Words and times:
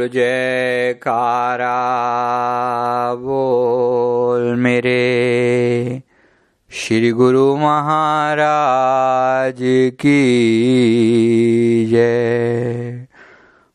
जयकारा, 0.00 1.74
बोल 3.14 4.54
मेरे। 4.54 6.02
श्री 6.70 7.12
गुरु 7.12 7.56
महाराज 7.56 9.56
की 10.00 11.86
जय। 11.86 13.06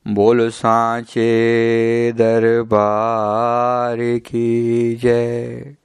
बोल 0.08 0.50
सांचे 0.50 2.12
दरबार 2.12 4.18
की 4.18 4.96
जय। 4.96 5.76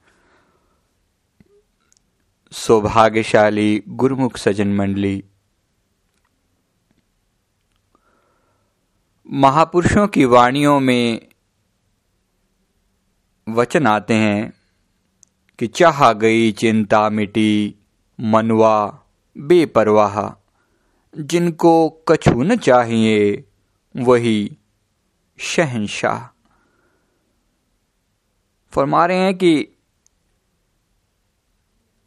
सौभाग्यशाली 2.51 3.81
गुरुमुख 3.89 4.37
सजन 4.37 4.67
मंडली 4.67 5.23
महापुरुषों 9.31 10.07
की 10.07 10.25
वाणियों 10.25 10.79
में 10.79 11.27
वचन 13.49 13.87
आते 13.87 14.13
हैं 14.13 14.53
कि 15.59 15.67
चाह 15.67 16.13
गई 16.13 16.51
चिंता 16.51 17.09
मिटी, 17.09 17.75
मनवा 18.19 19.03
बेपरवाह। 19.37 20.41
जिनको 21.21 21.89
कछु 21.89 22.43
न 22.43 22.57
चाहिए, 22.57 23.43
वही 23.97 24.57
शहनशाह। 25.37 26.27
फरमा 28.71 29.05
रहे 29.05 29.17
हैं 29.17 29.37
कि 29.37 29.67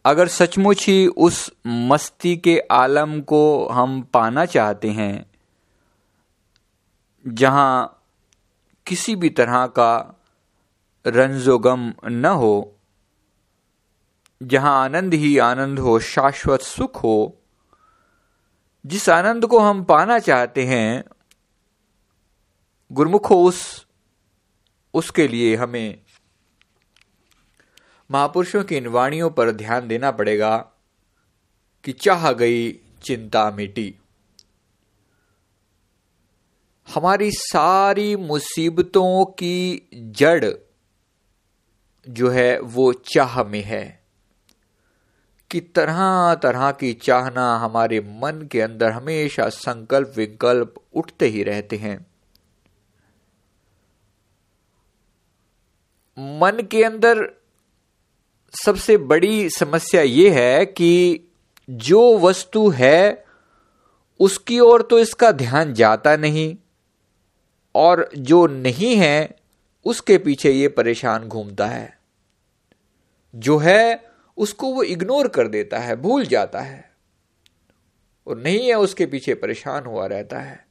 अगर 0.05 0.29
सचमुच 0.29 0.87
ही 0.87 1.07
उस 1.07 1.53
मस्ती 1.67 2.37
के 2.37 2.63
आलम 2.71 3.21
को 3.21 3.69
हम 3.69 4.03
पाना 4.03 4.45
चाहते 4.45 4.91
हैं 4.91 5.30
जहाँ 7.27 8.03
किसी 8.87 9.17
भी 9.17 9.31
तरह 9.31 9.67
का 9.67 10.23
रंजोगम 11.07 11.93
न 12.05 12.27
हो, 12.27 12.77
जहाँ 14.43 14.85
आनंद 14.85 15.15
ही 15.15 15.39
आनंद 15.39 15.79
हो, 15.79 15.99
शाश्वत 15.99 16.61
सुख 16.61 16.97
हो, 16.97 17.43
जिस 18.87 19.09
आनंद 19.09 19.47
को 19.47 19.59
हम 19.59 19.85
पाना 19.85 20.19
चाहते 20.19 20.67
हैं, 20.67 21.05
गुरमुखो 22.93 23.45
उस, 23.45 23.87
उसके 24.95 25.29
लिए 25.29 25.57
हमें 25.57 25.99
महापुरुषों 28.11 28.65
की 28.65 28.77
इन 28.77 28.87
वाणियों 28.87 29.31
पर 29.31 29.51
ध्यान 29.51 29.89
देना 29.89 30.11
पड़ेगा 30.11 30.57
कि 31.85 31.93
चाह 31.93 32.33
गई 32.33 32.73
चिंता 33.03 33.51
मिटी। 33.51 33.95
हमारी 36.95 37.31
सारी 37.31 38.17
मुसीबतों 38.17 39.25
की 39.25 39.89
जड़ 39.95 40.45
जो 42.09 42.29
है 42.31 42.61
वो 42.61 42.93
चाह 42.93 43.45
में 43.45 43.63
है। 43.63 44.01
कि 45.51 45.61
तरह 45.61 46.35
तरह 46.35 46.71
की 46.71 46.93
चाहना 46.93 47.57
हमारे 47.57 48.01
मन 48.01 48.49
के 48.53 48.61
अंदर 48.61 48.91
हमेशा 48.93 49.49
संकल्प 49.49 50.13
विकल्प 50.17 50.75
उठते 50.95 51.27
ही 51.27 51.43
रहते 51.43 51.77
हैं। 51.77 52.07
मन 56.19 56.67
के 56.71 56.85
अंदर 56.85 57.41
सबसे 58.65 58.97
बड़ी 58.97 59.51
समस्या 59.51 60.03
ये 60.03 60.31
है 60.31 60.67
कि 60.67 61.21
जो 61.71 62.19
वस्तु 62.19 62.69
है, 62.71 63.25
उसकी 64.21 64.61
ओर 64.61 64.83
तो 64.83 64.99
इसका 64.99 65.33
ध्यान 65.33 65.75
जाता 65.75 66.17
नहीं। 66.17 66.57
और 67.75 68.11
जो 68.19 68.47
नहीं 68.47 68.97
है, 68.97 69.37
उसके 69.85 70.19
पीछे 70.19 70.51
ये 70.51 70.69
परेशान 70.69 71.29
घूमता 71.29 71.67
है। 71.67 71.99
जो 73.35 73.59
है, 73.59 74.11
उसको 74.37 74.75
वो 74.75 74.83
इग्नोर 74.83 75.29
कर 75.29 75.49
देता 75.49 75.79
है, 75.79 75.97
भूल 75.97 76.27
जाता 76.27 76.61
है। 76.61 76.97
और 78.27 78.39
नहीं 78.39 78.69
है, 78.69 78.75
उसके 78.75 79.07
पीछे 79.07 79.35
परेशान 79.35 79.85
हुआ 79.85 80.07
रहता 80.07 80.39
है। 80.39 80.67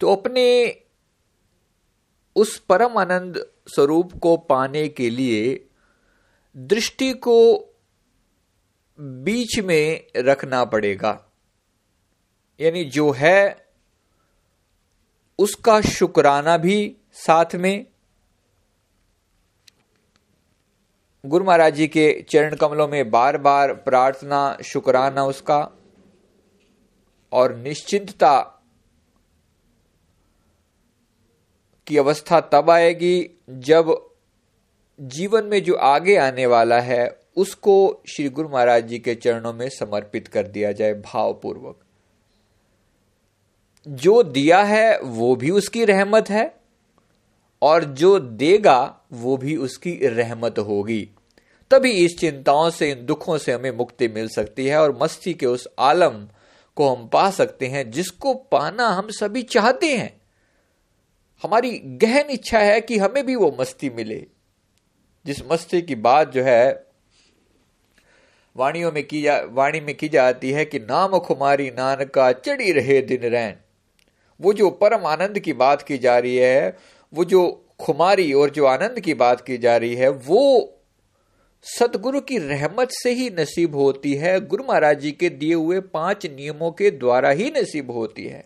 तो 0.00 0.16
अपने 0.16 0.76
उस 2.36 2.58
परम 2.58 2.98
आनंद 2.98 3.46
स्वरूप 3.66 4.12
को 4.18 4.36
पाने 4.36 4.88
के 4.88 5.10
लिए 5.10 5.66
दृष्टि 6.56 7.12
को 7.12 7.66
बीच 9.00 9.58
में 9.58 10.06
रखना 10.16 10.64
पड़ेगा। 10.64 11.30
यानी 12.60 12.84
जो 12.84 13.10
है 13.10 13.69
उसका 15.40 15.80
शुक्राना 15.80 16.56
भी 16.56 16.96
साथ 17.12 17.54
में। 17.54 17.86
गुरु 21.26 21.44
महाराज 21.44 21.74
जी 21.74 21.86
के 21.88 22.26
चरण 22.30 22.54
कमलों 22.54 22.88
में 22.88 23.10
बार 23.10 23.38
बार 23.38 23.74
प्रार्थना, 23.74 24.58
शुक्राना 24.64 25.24
उसका। 25.24 25.70
और 27.32 27.56
निश्चिंतता 27.56 28.40
की 31.86 31.98
अवस्था 31.98 32.40
तब 32.40 32.70
आएगी 32.70 33.30
जब 33.50 34.10
जीवन 35.00 35.44
में 35.44 35.62
जो 35.62 35.74
आगे 35.74 36.16
आने 36.16 36.46
वाला 36.46 36.80
है, 36.80 37.20
उसको 37.36 38.02
श्री 38.08 38.28
गुरु 38.28 38.48
महाराज 38.48 38.86
जी 38.86 38.98
के 38.98 39.14
चरणों 39.14 39.52
में 39.52 39.68
समर्पित 39.68 40.28
कर 40.28 40.46
दिया 40.46 40.72
जाए 40.72 40.94
भावपूर्वक। 40.94 41.84
जो 43.88 44.22
दिया 44.22 44.62
है, 44.62 45.00
वो 45.00 45.36
भी 45.36 45.50
उसकी 45.50 45.84
रहमत 45.84 46.30
है, 46.30 46.60
और 47.62 47.84
जो 47.84 48.18
देगा, 48.18 49.00
वो 49.12 49.36
भी 49.36 49.56
उसकी 49.56 50.06
रहमत 50.06 50.58
होगी। 50.58 51.08
तभी 51.70 51.90
इस 51.90 52.18
चिंताओं 52.18 52.70
से, 52.70 52.90
इन 52.90 53.06
दुखों 53.06 53.38
से 53.38 53.52
हमें 53.52 53.70
मुक्ति 53.70 54.08
मिल 54.08 54.28
सकती 54.28 54.66
है, 54.66 54.80
और 54.80 54.98
मस्ती 55.02 55.34
के 55.34 55.46
उस 55.46 55.68
आलम 55.78 56.28
को 56.76 56.94
हम 56.94 57.08
पा 57.08 57.30
सकते 57.30 57.66
हैं, 57.66 57.90
जिसको 57.90 58.34
पाना 58.34 58.88
हम 58.88 59.08
सभी 59.10 59.42
चाहते 59.42 59.96
हैं। 59.96 60.20
हमारी 61.42 61.78
गहन 61.78 62.24
इच्छा 62.30 62.58
है 62.58 62.80
कि 62.80 62.98
हमें 62.98 63.26
भी 63.26 63.34
वो 63.34 63.56
मस्ती 63.60 63.90
मिले। 63.90 64.26
जिस 65.26 65.36
मस्ती 65.52 65.82
की 65.82 65.94
बात 65.94 66.32
जो 66.32 66.42
है, 66.42 66.86
वाणियों 68.56 68.92
में 68.92 69.06
की 69.06 69.22
जा, 69.22 69.42
वाणी 69.48 69.80
में 69.80 69.94
की 69.94 70.08
जाती 70.08 70.50
है 70.50 70.64
कि, 70.64 70.78
नाम 70.78 71.18
खुमारी 71.18 71.70
नानका, 71.70 72.32
चढ़ी 72.32 72.72
रहे 72.72 73.02
दिन 73.02 73.20
रैन। 73.20 73.56
वो 74.40 74.52
जो 74.52 74.70
परम 74.70 75.06
आनंद 75.06 75.38
की 75.38 75.52
बात 75.52 75.82
की 75.82 75.98
जा 75.98 76.18
रही 76.18 76.36
है, 76.36 76.76
वो 77.12 77.24
जो 77.24 77.66
खुमारी 77.80 78.32
और 78.32 78.50
जो 78.50 78.66
आनंद 78.66 79.00
की 79.00 79.14
बात 79.14 79.40
की 79.40 79.58
जा 79.58 79.76
रही 79.76 79.94
है, 79.94 80.08
वो 80.08 80.76
सतगुरु 81.64 82.20
की 82.20 82.38
रहमत 82.38 82.88
से 82.92 83.10
ही 83.10 83.28
नसीब 83.30 83.74
होती 83.76 84.14
है। 84.14 84.38
गुरु 84.40 84.64
महाराज 84.64 85.00
जी 85.00 85.10
के 85.12 85.28
दिए 85.30 85.54
हुए 85.54 85.80
पाँच 85.80 86.26
नियमों 86.26 86.70
के 86.70 86.90
द्वारा 86.90 87.30
ही 87.30 87.50
नसीब 87.56 87.90
होती 87.90 88.24
है। 88.26 88.44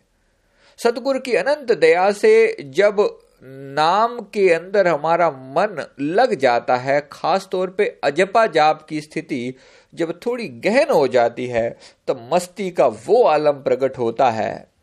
सतगुरु 0.78 1.18
की 1.18 1.34
अनंत 1.34 1.72
दया 1.72 2.10
से 2.12 2.56
जब 2.60 3.06
नाम 3.44 4.18
के 4.34 4.48
अंदर 4.52 4.88
हमारा 4.88 5.30
मन 5.30 5.84
लग 6.00 6.34
जाता 6.34 6.76
है, 6.76 7.08
खास 7.12 7.48
तौर 7.52 7.70
पे 7.70 7.86
अजपा 8.04 8.46
जाप 8.46 8.86
की 8.88 9.00
स्थिति 9.00 9.54
जब 9.92 10.18
थोड़ी 10.26 10.48
गहन 10.64 10.90
हो 10.90 11.06
जाती 11.08 11.46
है 11.46 11.68
तो 12.08 12.14
मस्ती 12.32 12.70
का 12.70 12.86
वो 12.86 13.22
आलम 13.24 13.62
प्रकट 13.62 13.98
होता 13.98 14.30
है। 14.30 14.73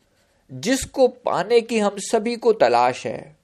जिसको 0.53 1.07
पाने 1.07 1.62
की 1.62 1.79
हम 1.79 1.95
सभी 1.97 2.35
को 2.35 2.53
तलाश 2.53 3.07
है। 3.07 3.35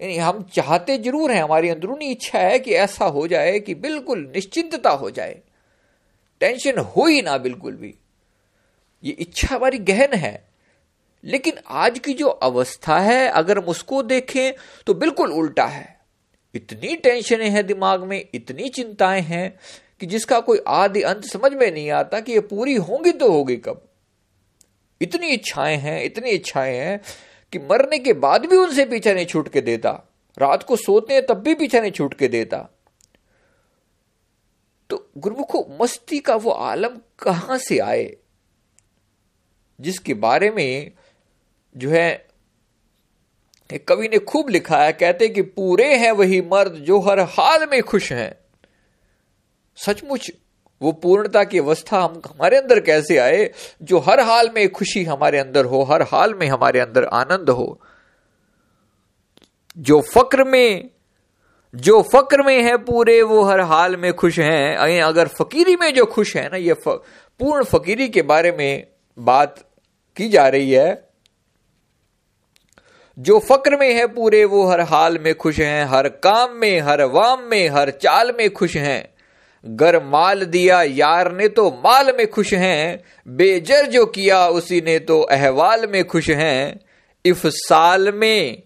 यानी 0.00 0.16
हम 0.16 0.42
चाहते 0.42 0.98
ज़रूर 0.98 1.32
हैं, 1.32 1.42
हमारी 1.42 1.68
अंदरूनी 1.68 2.06
इच्छा 2.06 2.38
है 2.38 2.58
कि 2.58 2.72
ऐसा 2.72 3.04
हो 3.04 3.26
जाए 3.26 3.60
कि 3.60 3.74
बिल्कुल 3.74 4.32
निश्चिंतता 4.34 4.90
हो 4.90 5.10
जाए। 5.10 5.40
टेंशन 6.40 6.78
हो 6.78 7.06
ही 7.06 7.22
ना 7.22 7.38
बिल्कुल 7.38 7.74
भी। 7.74 7.94
ये 9.04 9.12
इच्छा 9.12 9.56
हमारी 9.56 9.78
गहन 9.78 10.14
है। 10.14 10.48
लेकिन 11.24 11.54
आज 11.68 11.98
की 11.98 12.12
जो 12.12 12.28
अवस्था 12.28 12.98
है, 12.98 13.28
अगर 13.28 13.58
हम 13.58 13.64
उसको 13.64 14.02
देखें 14.02 14.52
तो 14.86 14.94
बिल्कुल 14.94 15.32
उल्टा 15.32 15.64
है। 15.64 16.00
इतनी 16.54 16.96
टेंशनें 16.96 17.50
हैं 17.50 17.66
दिमाग 17.66 18.04
में, 18.04 18.28
इतनी 18.34 18.68
चिंताएँ 18.68 19.22
हैं 19.22 19.58
कि 20.00 20.06
जिसका 20.06 20.40
कोई 20.40 20.58
आदि 20.68 21.02
अंत 21.02 21.24
समझ 21.24 21.52
में 21.52 21.70
नहीं 21.70 21.90
आता 21.90 22.20
कि 22.20 22.32
ये 22.32 22.40
पूरी 22.40 22.74
होंगी 22.74 23.12
तो 23.12 23.32
होगी 23.32 23.56
कब। 23.56 23.87
इतनी 25.00 25.26
इच्छाएँ 25.26 25.76
हैं, 25.76 26.04
इतनी 26.04 26.30
इच्छाएँ 26.30 26.76
हैं 26.76 27.00
कि 27.52 27.58
मरने 27.58 27.98
के 27.98 28.12
बाद 28.12 28.46
भी 28.46 28.56
उनसे 28.56 28.84
पीछा 28.84 29.12
नहीं 29.12 29.26
छूट 29.26 29.48
के 29.48 29.60
देता। 29.60 29.90
रात 30.38 30.62
को 30.62 30.76
सोते 30.76 31.14
हैं, 31.14 31.26
तब 31.26 31.34
भी 31.34 31.54
पीछा 31.54 31.80
नहीं 31.80 31.92
छूट 31.92 32.14
के 32.14 32.28
देता। 32.28 32.68
तो 34.90 35.10
गुरुमुखो, 35.18 35.78
मस्ती 35.82 36.18
का 36.18 36.36
वो 36.36 36.50
आलम 36.50 37.00
कहाँ 37.18 37.58
से 37.58 37.78
आए? 37.78 38.16
जिसके 39.80 40.14
बारे 40.14 40.50
में 40.50 40.92
जो 41.76 41.90
है, 41.90 42.28
एक 43.72 43.88
कवि 43.88 44.08
ने 44.08 44.18
खूब 44.18 44.48
लिखा 44.48 44.84
है, 44.84 44.92
कहते 44.92 45.28
कि 45.28 45.42
पूरे 45.42 45.96
हैं 45.96 46.12
वही 46.12 46.40
मर्द 46.40 46.72
जो 46.72 47.00
हर 47.00 47.20
हाल 47.20 47.68
में 47.72 47.82
खुश 47.82 48.12
हैं। 48.12 48.34
सचमुच 49.76 50.30
वो 50.82 50.92
पूर्णता 50.92 51.42
की 51.44 51.58
अवस्था 51.58 52.00
हम 52.00 52.20
हमारे 52.26 52.56
अंदर 52.56 52.80
कैसे 52.80 53.16
आए, 53.18 53.50
जो 53.82 53.98
हर 53.98 54.20
हाल 54.20 54.50
में 54.54 54.68
खुशी 54.72 55.04
हमारे 55.04 55.38
अंदर 55.38 55.64
हो, 55.64 55.82
हर 55.82 56.02
हाल 56.02 56.34
में 56.34 56.46
हमारे 56.48 56.80
अंदर 56.80 57.04
आनंद 57.04 57.50
हो, 57.50 57.80
जो 59.78 60.00
फक्र 60.00 60.44
में, 60.44 60.90
जो 61.74 62.00
फक्र 62.12 62.42
में 62.42 62.62
है 62.62 62.76
पूरे, 62.76 63.20
वो 63.22 63.42
हर 63.42 63.60
हाल 63.60 63.96
में 63.96 64.12
खुश 64.12 64.38
हैं। 64.38 65.02
अगर 65.02 65.28
फकीरी 65.28 65.76
में 65.76 65.92
जो 65.94 66.04
खुश 66.06 66.36
है 66.36 66.46
ना, 66.48 66.56
ये 66.56 66.74
पूर्ण 66.86 67.64
फकीरी 67.64 68.08
के 68.08 68.22
बारे 68.22 68.52
में 68.52 68.86
बात 69.18 69.64
की 70.16 70.28
जा 70.28 70.46
रही 70.48 70.70
है, 70.70 71.08
जो 73.18 73.38
फक्र 73.38 73.76
में 73.76 73.92
है 73.94 74.06
पूरे, 74.06 74.44
वो 74.44 74.66
हर 74.66 74.80
हाल 74.80 75.18
में 75.18 75.34
खुश 75.34 75.58
हैं, 75.58 75.84
हर 75.84 76.08
काम 76.08 76.52
में, 76.52 76.80
हर 76.80 77.02
वाम 77.04 77.42
में, 77.42 77.68
हर 77.68 77.90
चाल 77.90 78.32
में 78.38 78.50
खुश 78.50 78.76
हैं। 78.76 79.17
गर 79.66 80.04
माल 80.04 80.44
दिया, 80.44 80.82
यार 80.82 81.32
ने 81.32 81.48
तो 81.48 81.70
माल 81.70 82.06
में 82.18 82.30
खुश 82.30 82.54
हैं, 82.54 83.04
बेजर 83.28 83.86
जो 83.86 84.06
किया 84.06 84.46
उसी 84.46 84.80
ने 84.80 84.98
तो 84.98 85.20
अहवाल 85.20 85.86
में 85.86 86.04
खुश 86.04 86.30
हैं। 86.30 86.80
इफ़ 87.24 87.46
साल 87.46 88.12
में, 88.12 88.62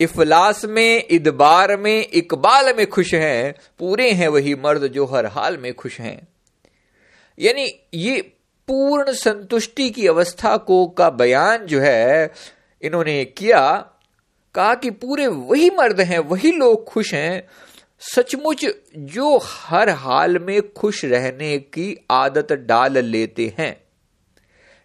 इफलास 0.00 0.64
में, 0.64 1.04
इदबार 1.10 1.76
में, 1.76 2.06
इकबाल 2.12 2.74
में 2.76 2.86
खुश 2.86 3.14
हैं, 3.14 3.54
पूरे 3.78 4.10
हैं 4.10 4.28
वही 4.28 4.54
मर्द 4.54 4.86
जो 4.86 5.04
हर 5.06 5.26
हाल 5.26 5.56
में 5.56 5.74
खुश 5.74 6.00
हैं। 6.00 6.28
यानी 7.38 7.80
ये 7.94 8.20
पूर्ण 8.68 9.12
संतुष्टि 9.12 9.90
की 9.90 10.06
अवस्था 10.06 10.56
को 10.56 10.86
का 10.86 11.10
बयान 11.10 11.66
जो 11.66 11.80
है, 11.80 12.32
इन्होंने 12.82 13.24
किया, 13.24 13.90
कहा 14.54 14.74
कि 14.74 14.90
पूरे 14.90 15.26
वही 15.26 15.70
मर्द 15.70 16.00
हैं, 16.00 16.18
वही 16.18 16.52
लोग 16.52 16.84
खुश 16.84 17.14
हैं 17.14 17.48
सचमुच 18.12 18.66
जो 18.96 19.38
हर 19.42 19.90
हाल 19.90 20.38
में 20.38 20.72
खुश 20.72 21.04
रहने 21.04 21.58
की 21.58 22.06
आदत 22.10 22.52
डाल 22.52 22.98
लेते 22.98 23.54
हैं। 23.58 23.84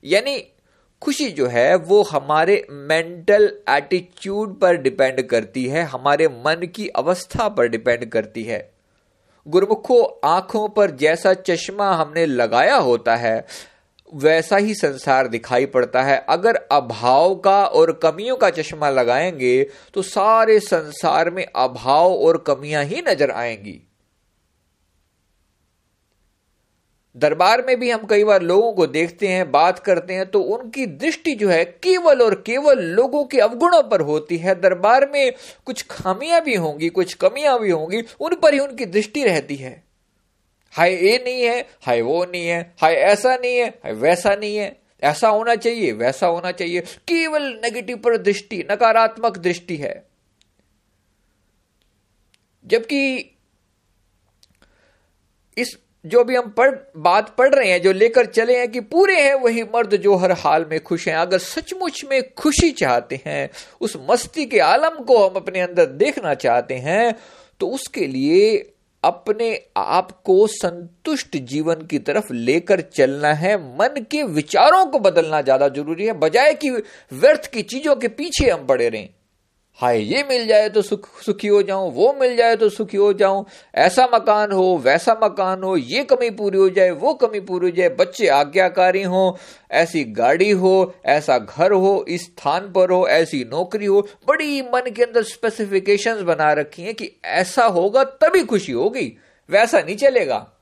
यानी 0.04 0.54
खुशी 1.02 1.30
जो 1.30 1.48
है, 1.48 1.76
वो 1.76 2.04
हमारे 2.04 2.68
मेंटल 2.70 3.60
एटीट्यूड 3.70 4.60
पर 4.60 4.76
डिपेंड 4.76 5.22
करती 5.22 5.66
है, 5.66 5.84
हमारे 5.84 6.28
मन 6.28 6.68
की 6.76 6.88
अवस्था 6.88 7.50
पर 7.50 7.68
डिपेंड 7.68 8.06
करती 8.06 8.44
है। 8.44 8.74
गुरमुखो, 9.48 10.04
आँखों 10.04 10.70
पर 10.70 10.92
जैसा 10.92 11.34
चश्मा 11.34 11.92
हमने 11.92 12.26
लगाया 12.26 12.76
होता 12.76 13.16
है 13.16 13.46
वैसा 14.14 14.58
ही 14.58 14.74
संसार 14.74 15.28
दिखाई 15.28 15.66
पड़ता 15.66 16.02
है। 16.04 16.18
अगर 16.30 16.56
अभाव 16.72 17.36
का 17.36 17.64
और 17.66 17.92
कमियों 18.04 18.36
का 18.36 18.50
चश्मा 18.50 18.90
लगाएँगे 18.90 19.64
तो 19.94 20.02
सारे 20.02 20.60
संसार 20.60 21.30
में 21.30 21.46
अभाव 21.46 22.14
और 22.14 22.44
कमियाँ 22.48 22.84
ही 22.84 23.02
नज़र 23.08 23.32
आएँगी। 23.32 23.82
दरबार 27.16 27.64
में 27.68 27.80
भी 27.80 27.90
हम 27.92 28.06
कई 28.06 28.24
बार 28.24 28.42
लोगों 28.42 28.72
को 28.74 28.86
देखते 28.88 29.28
हैं, 29.28 29.50
बात 29.52 29.80
करते 29.80 30.14
हैं 30.14 30.26
तो 30.26 30.40
उनकी 30.40 30.86
दृष्टि 30.86 31.34
जो 31.36 31.50
है 31.50 31.64
केवल 31.84 32.22
और 32.22 32.36
केवल 32.46 32.84
लोगों 32.86 33.24
के 33.26 33.40
अवगुणों 33.40 33.82
पर 33.84 34.02
होती 34.02 34.38
है। 34.38 34.60
दरबार 34.62 35.10
में 35.14 35.34
कुछ 35.66 35.86
खामियाँ 35.92 36.42
भी 36.42 36.56
होंगी, 36.56 36.90
कुछ 36.90 37.14
कमियाँ 37.14 37.60
भी 37.60 37.72
होंगी, 37.72 38.04
उन 38.20 38.36
पर 38.36 38.54
ही 38.54 38.60
उनकी 38.60 38.86
दृष्टि 38.86 39.24
रहती 39.24 39.56
है। 39.56 39.89
हाय 40.72 40.94
ये 40.94 41.24
नहीं 41.24 41.44
है, 41.44 41.66
हाय 41.82 42.02
वो 42.02 42.26
नहीं 42.26 42.48
है, 42.48 42.74
हाय 42.82 42.94
ऐसा 42.94 43.36
नहीं 43.36 43.58
है, 43.58 43.68
हाय 43.68 43.94
वैसा 43.94 44.36
नहीं 44.36 44.58
है। 44.58 44.80
ऐसा 45.04 45.28
होना 45.28 45.56
चाहिए, 45.56 45.92
वैसा 45.92 46.28
होना 46.28 46.52
चाहिए। 46.52 46.82
केवल 46.82 47.44
नेगेटिव 47.44 47.98
पर 47.98 48.18
दृष्टि, 48.18 48.64
नकारात्मक 48.72 49.38
दृष्टि 49.38 49.76
है। 49.76 50.08
जबकि 52.66 53.18
इस 55.58 55.78
जो 56.06 56.24
भी 56.24 56.36
हम 56.36 56.50
पढ़, 56.50 56.76
बात 56.98 57.36
पढ़ 57.36 57.56
रहे 57.56 57.72
हैं, 57.72 57.82
जो 57.82 57.92
लेकर 57.92 58.26
चले 58.26 58.58
हैं 58.58 58.72
कि 58.72 58.80
पूरे 58.80 59.22
हैं 59.22 59.34
वही 59.34 59.64
मर्द 59.64 59.96
जो 59.96 60.16
हर 60.16 60.32
हाल 60.32 60.66
में 60.66 60.80
खुश 60.80 61.08
हैं। 61.08 61.16
अगर 61.16 61.38
सचमुच 61.38 62.06
में 62.06 62.34
खुशी 62.34 62.72
चाहते 62.72 63.20
हैं, 63.26 63.50
उस 63.82 63.98
मस्ती 64.10 64.46
के 64.46 64.60
आलम 64.60 65.04
को 65.04 65.28
हम 65.28 65.36
अपने 65.36 65.60
अंदर 65.60 65.86
देखना 65.86 66.34
चाहते 66.34 66.74
हैं 66.74 67.16
तो 67.60 67.70
उसके 67.70 68.08
लिए 68.08 68.72
अपने 69.04 69.54
आप 69.78 70.12
को 70.26 70.48
संतुष्ट 70.48 71.38
जीवन 71.38 71.82
की 71.82 72.00
तरफ़ 72.00 72.34
लेकर 72.34 72.82
चलना 72.82 73.34
है। 73.34 73.56
मन 73.78 74.06
के 74.12 74.24
विचारों 74.24 74.86
को 74.86 75.00
बदलना 75.00 75.42
ज़्यादा 75.42 75.68
ज़रूरी 75.68 76.06
है। 76.06 76.14
बजाय 76.14 76.54
कि 76.54 76.70
व्यर्थ 76.70 77.52
की 77.54 77.62
चीज़ों 77.62 77.96
के 77.96 78.08
पीछे 78.08 78.50
हम 78.50 78.66
पड़े 78.68 78.90
रहें। 78.90 79.10
हाय, 79.82 80.00
ये 80.00 80.24
मिल 80.24 80.48
जाए 80.48 80.70
तो 80.70 80.82
सुख, 80.82 81.22
सुखी 81.22 81.48
हो 81.48 81.62
जाऊँ, 81.64 81.92
वो 81.94 82.14
मिल 82.14 82.36
जाए 82.36 82.56
तो 82.56 82.70
सुखी 82.70 82.98
हो 82.98 83.14
जाऊँ। 83.14 83.46
ऐसा 83.76 84.10
मकान 84.14 84.52
हो, 84.52 84.78
वैसा 84.78 85.20
मकान 85.24 85.64
हो, 85.64 85.78
ये 85.78 86.04
कमी 86.04 86.30
पूरी 86.30 86.58
हो 86.58 86.70
जाए, 86.70 86.92
वो 86.92 87.14
कमी 87.14 87.40
पूरी 87.40 87.70
हो 87.70 87.76
जाए, 87.76 87.90
बच्चे 87.90 88.28
आज्ञाकारी 88.28 89.04
हो, 89.04 89.38
ऐसी 89.72 90.04
गाड़ी 90.04 90.52
हो, 90.52 90.94
ऐसा 91.06 91.38
घर 91.38 91.72
हो, 91.72 92.06
इस 92.08 92.26
स्थान 92.26 92.72
पर 92.72 92.92
हो, 92.92 93.08
ऐसी 93.08 93.44
नौकरी 93.44 93.86
हो, 93.86 94.08
बड़ी 94.28 94.62
मन 94.62 94.92
के 94.96 95.04
अंदर 95.04 95.24
स्पेसिफिकेशंस 95.24 96.22
बना 96.22 96.54
रखी 96.54 96.84
हैं 96.84 96.96
कि 96.96 97.20
ऐसा 97.26 97.66
होगा 97.66 98.04
तभी 98.04 98.44
खुशी 98.44 98.72
होगी, 98.72 99.18
वैसा 99.50 99.80
नहीं 99.80 99.96
चलेगा। 99.96 100.59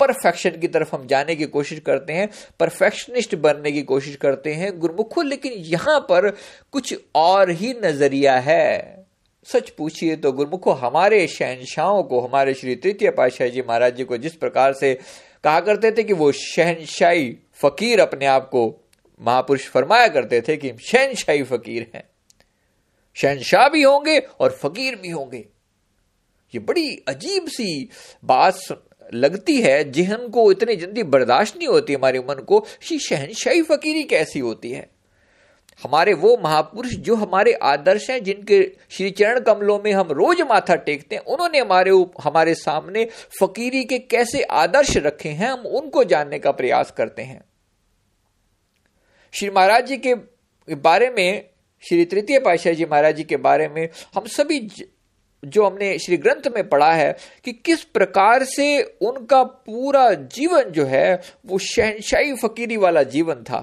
परफेक्शन 0.00 0.58
की 0.60 0.68
तरफ़ 0.68 0.94
हम 0.96 1.06
जाने 1.06 1.36
की 1.36 1.46
कोशिश 1.46 1.80
करते 1.80 2.12
हैं 2.12 2.28
परफेक्शनिस्ट 2.60 3.34
बनने 3.36 3.72
की 3.72 3.82
कोशिश 3.82 4.16
करते 4.16 4.52
हैं 4.52 4.78
गुरमुखो, 4.78 5.22
लेकिन 5.22 5.52
यहाँ 5.52 5.98
पर 6.00 6.30
कुछ 6.72 6.94
और 7.14 7.50
ही 7.50 7.74
नज़रिया 7.82 8.38
है। 8.38 9.06
सच 9.46 9.70
पूछिए 9.70 10.16
तो 10.16 10.32
गुरमुखो, 10.32 10.70
हमारे 10.70 11.26
शहनशाहों 11.26 12.02
को, 12.02 12.20
हमारे 12.20 12.54
श्री 12.54 12.74
तृतीय 12.76 13.10
पाशाह 13.10 13.48
जी 13.48 13.62
महाराज 13.62 13.96
जी 13.96 14.04
को 14.04 14.16
जिस 14.16 14.34
प्रकार 14.34 14.72
से 14.72 14.94
कहा 15.44 15.60
करते 15.60 15.90
थे 15.92 16.02
कि 16.02 16.12
वो 16.12 16.30
शहनशाही 16.32 17.36
फकीर 17.54 18.00
अपने 18.00 18.26
आप 18.26 18.48
को 18.48 18.64
महापुरुष 19.20 19.68
फरमाया 19.68 20.08
करते 20.08 20.40
थे 20.40 20.56
कि 20.56 20.72
शहनशाही 20.82 21.42
फकीर 21.42 21.90
हैं। 21.94 22.02
शहनशाह 23.16 23.68
भी 23.68 23.82
होंगे 23.82 24.18
और 24.18 24.50
फकीर 24.52 24.96
भी 24.96 25.10
होंगे। 25.10 25.44
ये 26.52 26.58
बड़ी 26.58 26.88
अजीब 27.08 27.46
सी 27.48 27.88
बात 28.24 28.60
लगती 29.14 29.60
है, 29.62 29.82
जिहन 29.90 30.28
को 30.28 30.50
इतनी 30.52 30.76
जल्दी 30.76 31.02
बर्दाश्त 31.02 31.56
नहीं 31.56 31.68
होती 31.68 31.94
हमारे 31.94 32.18
मन 32.20 32.42
को 32.48 32.64
श्री 32.80 32.98
शहनशाही 32.98 33.62
फकीरी 33.62 34.02
कैसी 34.02 34.38
होती 34.38 34.70
है। 34.70 34.88
हमारे 35.82 36.14
वो 36.14 36.36
महापुरुष 36.44 36.92
जो 36.92 37.14
हमारे 37.14 37.52
आदर्श 37.52 38.10
हैं, 38.10 38.22
जिनके 38.24 38.60
श्री 38.90 39.10
चरण 39.10 39.40
कमलों 39.40 39.78
में 39.84 39.92
हम 39.92 40.08
रोज 40.10 40.40
माथा 40.40 40.74
टेकते 40.74 41.16
हैं, 41.16 41.22
उन्होंने 41.22 41.58
हमारे 41.58 41.90
हमारे 42.20 42.54
सामने 42.54 43.04
फकीरी 43.40 43.84
के 43.84 43.98
कैसे 43.98 44.42
आदर्श 44.42 44.96
रखे 44.96 45.28
हैं, 45.28 45.48
हम 45.48 45.60
उनको 45.60 46.04
जानने 46.04 46.38
का 46.38 46.50
प्रयास 46.50 46.90
करते 46.90 47.22
हैं। 47.22 47.42
श्री 49.32 49.50
महाराज 49.50 49.86
जी 49.86 49.96
के 49.96 50.14
बारे 50.68 51.10
में, 51.10 51.50
श्री 51.82 52.04
तृतीय 52.04 52.38
पाशाह 52.38 52.72
जी 52.72 52.84
महाराज 52.84 53.16
जी 53.16 53.24
के 53.24 53.36
बारे 53.36 53.68
में, 53.68 53.88
हम 54.14 54.24
सभी 54.26 54.58
जो 54.60 54.84
हमने 55.42 55.98
श्री 55.98 56.16
ग्रंथ 56.16 56.48
में 56.54 56.68
पढ़ा 56.68 56.92
है 56.92 57.16
कि 57.44 57.52
किस 57.52 57.84
प्रकार 57.84 58.44
से 58.44 58.82
उनका 58.82 59.42
पूरा 59.42 60.12
जीवन 60.14 60.62
जो 60.62 60.84
है, 60.84 61.22
वो 61.46 61.58
शहनशाही 61.58 62.34
फकीरी 62.34 62.76
वाला 62.76 63.02
जीवन 63.02 63.34
था। 63.34 63.60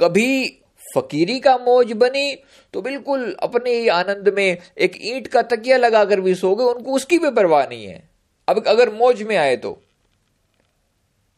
कभी 0.00 0.62
फकीरी 0.96 1.40
का 1.40 1.56
मौज 1.58 1.92
बनी 1.92 2.34
तो 2.72 2.82
बिल्कुल 2.82 3.36
अपने 3.42 3.74
ही 3.74 3.88
आनंद 3.88 4.28
में 4.36 4.56
एक 4.78 4.98
ईंट 5.02 5.26
का 5.26 5.42
तकिया 5.42 5.76
लगाकर 5.76 6.20
भी 6.20 6.34
सो 6.34 6.54
गए, 6.54 6.64
उनको 6.64 6.92
उसकी 6.92 7.18
भी 7.18 7.30
परवाह 7.30 7.66
नहीं 7.66 7.86
है। 7.86 8.08
अब 8.48 8.66
अगर 8.66 8.92
मौज 8.94 9.22
में 9.22 9.36
आए 9.36 9.56
तो। 9.56 9.82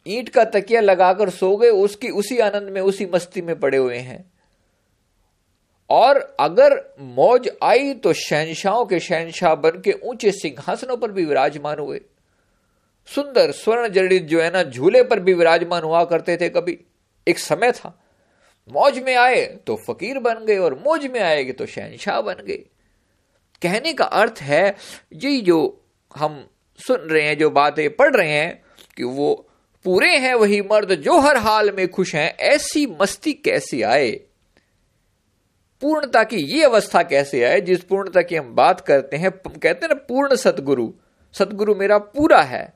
ईंट 0.07 0.29
का 0.29 0.43
तकिया 0.43 0.81
लगाकर 0.81 1.29
सो 1.29 1.55
गए, 1.57 1.69
उसकी, 1.69 2.09
उसी 2.09 2.37
आनंद 2.37 2.69
में, 2.69 2.81
उसी 2.81 3.05
मस्ती 3.05 3.41
में 3.41 3.59
पड़े 3.59 3.77
हुए 3.77 3.97
हैं। 3.97 4.31
और 5.89 6.17
अगर 6.39 6.73
मौज 6.99 7.49
आई 7.63 7.93
तो 7.93 8.13
शहनशाहों 8.13 8.85
के 8.85 8.99
शहनशाह 8.99 9.55
बन 9.55 9.81
के 9.81 9.91
ऊँचे 10.03 10.31
सिंहासनों 10.31 10.97
पर 10.97 11.11
भी 11.11 11.25
विराजमान 11.25 11.79
हुए। 11.79 12.01
सुंदर 13.09 13.51
स्वर्ण 13.51 13.87
जड़ित 13.87 14.23
जो 14.23 14.41
है 14.41 14.51
ना, 14.51 14.63
झूले 14.63 15.03
पर 15.03 15.19
भी 15.19 15.33
विराजमान 15.33 15.83
हुआ 15.83 16.03
करते 16.03 16.37
थे 16.37 16.49
कभी। 16.49 16.77
एक 17.27 17.39
समय 17.39 17.71
था। 17.71 17.99
मौज 18.69 18.99
में 18.99 19.15
आए 19.15 19.45
तो 19.67 19.75
फकीर 19.89 20.19
बन 20.19 20.45
गए 20.45 20.57
और 20.57 20.73
मौज 20.87 21.05
में 21.05 21.19
आएगी 21.19 21.51
तो 21.51 21.65
शहनशाह 21.65 22.21
बन 22.21 22.33
गए। 22.33 22.63
कहने 23.61 23.93
का 23.93 24.05
अर्थ 24.05 24.39
है, 24.41 24.75
ये 25.13 25.41
जो 25.41 25.81
हम 26.15 26.49
सुन 26.79 26.97
रहे 26.97 27.23
हैं, 27.23 27.37
जो 27.37 27.49
बातें 27.49 27.95
पढ़ 27.95 28.15
रहे 28.15 28.31
हैं, 28.31 28.61
कि 28.97 29.03
वो 29.03 29.49
पूरे 29.85 30.17
हैं, 30.17 30.33
वही 30.33 30.61
मर्द 30.61 30.93
जो 30.95 31.19
हर 31.19 31.37
हाल 31.37 31.71
में 31.71 31.87
खुश 31.87 32.15
हैं, 32.15 32.37
ऐसी 32.37 32.85
मस्ती 33.01 33.33
कैसी 33.33 33.81
आए? 33.81 34.19
पूर्णता 35.81 36.23
की 36.23 36.37
ये 36.37 36.63
अवस्था 36.63 37.01
कैसे 37.03 37.43
आए, 37.43 37.61
जिस 37.61 37.83
पूर्णता 37.83 38.21
की 38.21 38.35
हम 38.35 38.55
बात 38.55 38.81
करते 38.81 39.17
हैं 39.17 39.31
कहते 39.31 39.85
हैं 39.85 39.87
ना, 39.87 40.05
पूर्ण 40.09 40.35
सतगुरु 40.35 40.91
सतगुरु 41.33 41.75
मेरा 41.75 41.97
पूरा 41.97 42.41
है। 42.41 42.73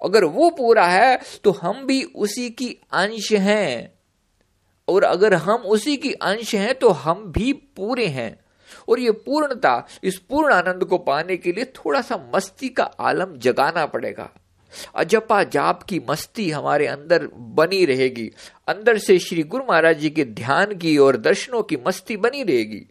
अगर 0.00 0.24
वो 0.24 0.50
पूरा 0.50 0.86
है 0.86 1.18
तो 1.44 1.50
हम 1.52 1.86
भी 1.86 2.02
उसी 2.02 2.50
की 2.50 2.70
अंश 2.92 3.32
हैं। 3.32 3.92
और 4.88 5.04
अगर 5.04 5.34
हम 5.34 5.60
उसी 5.66 5.96
की 5.96 6.12
अंश 6.12 6.54
हैं 6.54 6.74
तो 6.74 6.90
हम 6.90 7.32
भी 7.32 7.52
पूरे 7.52 8.06
हैं। 8.06 8.38
और 8.88 9.00
ये 9.00 9.10
पूर्णता, 9.10 9.86
इस 10.04 10.18
पूर्ण 10.18 10.52
आनंद 10.52 10.84
को 10.84 10.98
पाने 10.98 11.36
के 11.36 11.52
लिए 11.52 11.64
थोड़ा 11.64 12.00
सा 12.00 12.16
मस्ती 12.34 12.68
का 12.68 12.84
आलम 12.84 13.36
जगाना 13.36 13.86
पड़ेगा। 13.86 14.30
अजपा 14.94 15.42
जाप 15.42 15.82
की 15.82 16.02
मस्ती 16.10 16.50
हमारे 16.50 16.86
अंदर 16.86 17.28
बनी 17.34 17.84
रहेगी। 17.84 18.30
अंदर 18.68 18.98
से 18.98 19.18
श्री 19.18 19.42
गुरु 19.42 19.64
महाराज 19.64 19.98
जी 19.98 20.10
के 20.10 20.24
ध्यान 20.24 20.74
की 20.74 20.98
और 20.98 21.16
दर्शनों 21.16 21.62
की 21.62 21.76
मस्ती 21.86 22.16
बनी 22.16 22.42
रहेगी। 22.42 22.88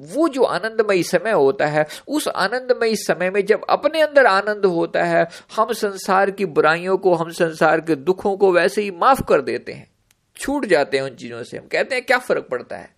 वो 0.00 0.28
जो 0.28 0.42
आनंदमयी 0.42 1.02
समय 1.02 1.30
होता 1.30 1.66
है, 1.66 1.86
उस 2.08 2.28
आनंदमयी 2.28 2.96
समय 2.96 3.30
में 3.30 3.44
जब 3.44 3.64
अपने 3.64 4.00
अंदर 4.00 4.26
आनंद 4.26 4.64
होता 4.64 5.04
है, 5.04 5.28
हम 5.56 5.72
संसार 5.72 6.30
की 6.30 6.44
बुराइयों 6.44 6.98
को, 6.98 7.14
हम 7.14 7.30
संसार 7.30 7.80
के 7.80 7.94
दुखों 7.94 8.36
को 8.36 8.52
वैसे 8.52 8.82
ही 8.82 8.90
माफ़ 8.90 9.22
कर 9.22 9.40
देते 9.40 9.72
हैं। 9.72 9.90
छूट 10.36 10.66
जाते 10.66 10.96
हैं 10.96 11.04
उन 11.04 11.10
चीज़ों 11.10 11.42
से। 11.42 11.56
हम 11.56 11.66
कहते 11.66 11.94
हैं, 11.94 12.04
क्या 12.04 12.18
फ़र्क 12.18 12.48
पड़ता 12.50 12.76
है? 12.76 12.90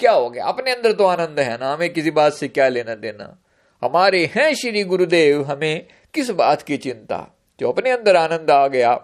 क्या 0.00 0.12
हो 0.12 0.30
गया? 0.30 0.44
अपने 0.44 0.74
अंदर 0.74 0.92
तो 0.92 1.04
आनंद 1.04 1.40
है 1.40 1.58
ना। 1.58 1.72
हमें 1.72 1.92
किसी 1.92 2.10
बात 2.10 2.32
से 2.32 2.48
क्या 2.48 2.68
लेना 2.68 2.94
देना? 2.94 3.42
हमारे 3.82 4.30
हैं 4.34 4.54
श्री 4.54 4.84
गुरुदेव, 4.84 5.42
हमें 5.42 5.86
किस 6.14 6.30
बात 6.32 6.62
की 6.62 6.76
चिंता? 6.76 7.26
जो 7.60 7.70
अपने 7.70 7.90
अंदर 7.90 8.16
आनंद 8.16 8.50
आ 8.50 8.66
गया 8.68 8.94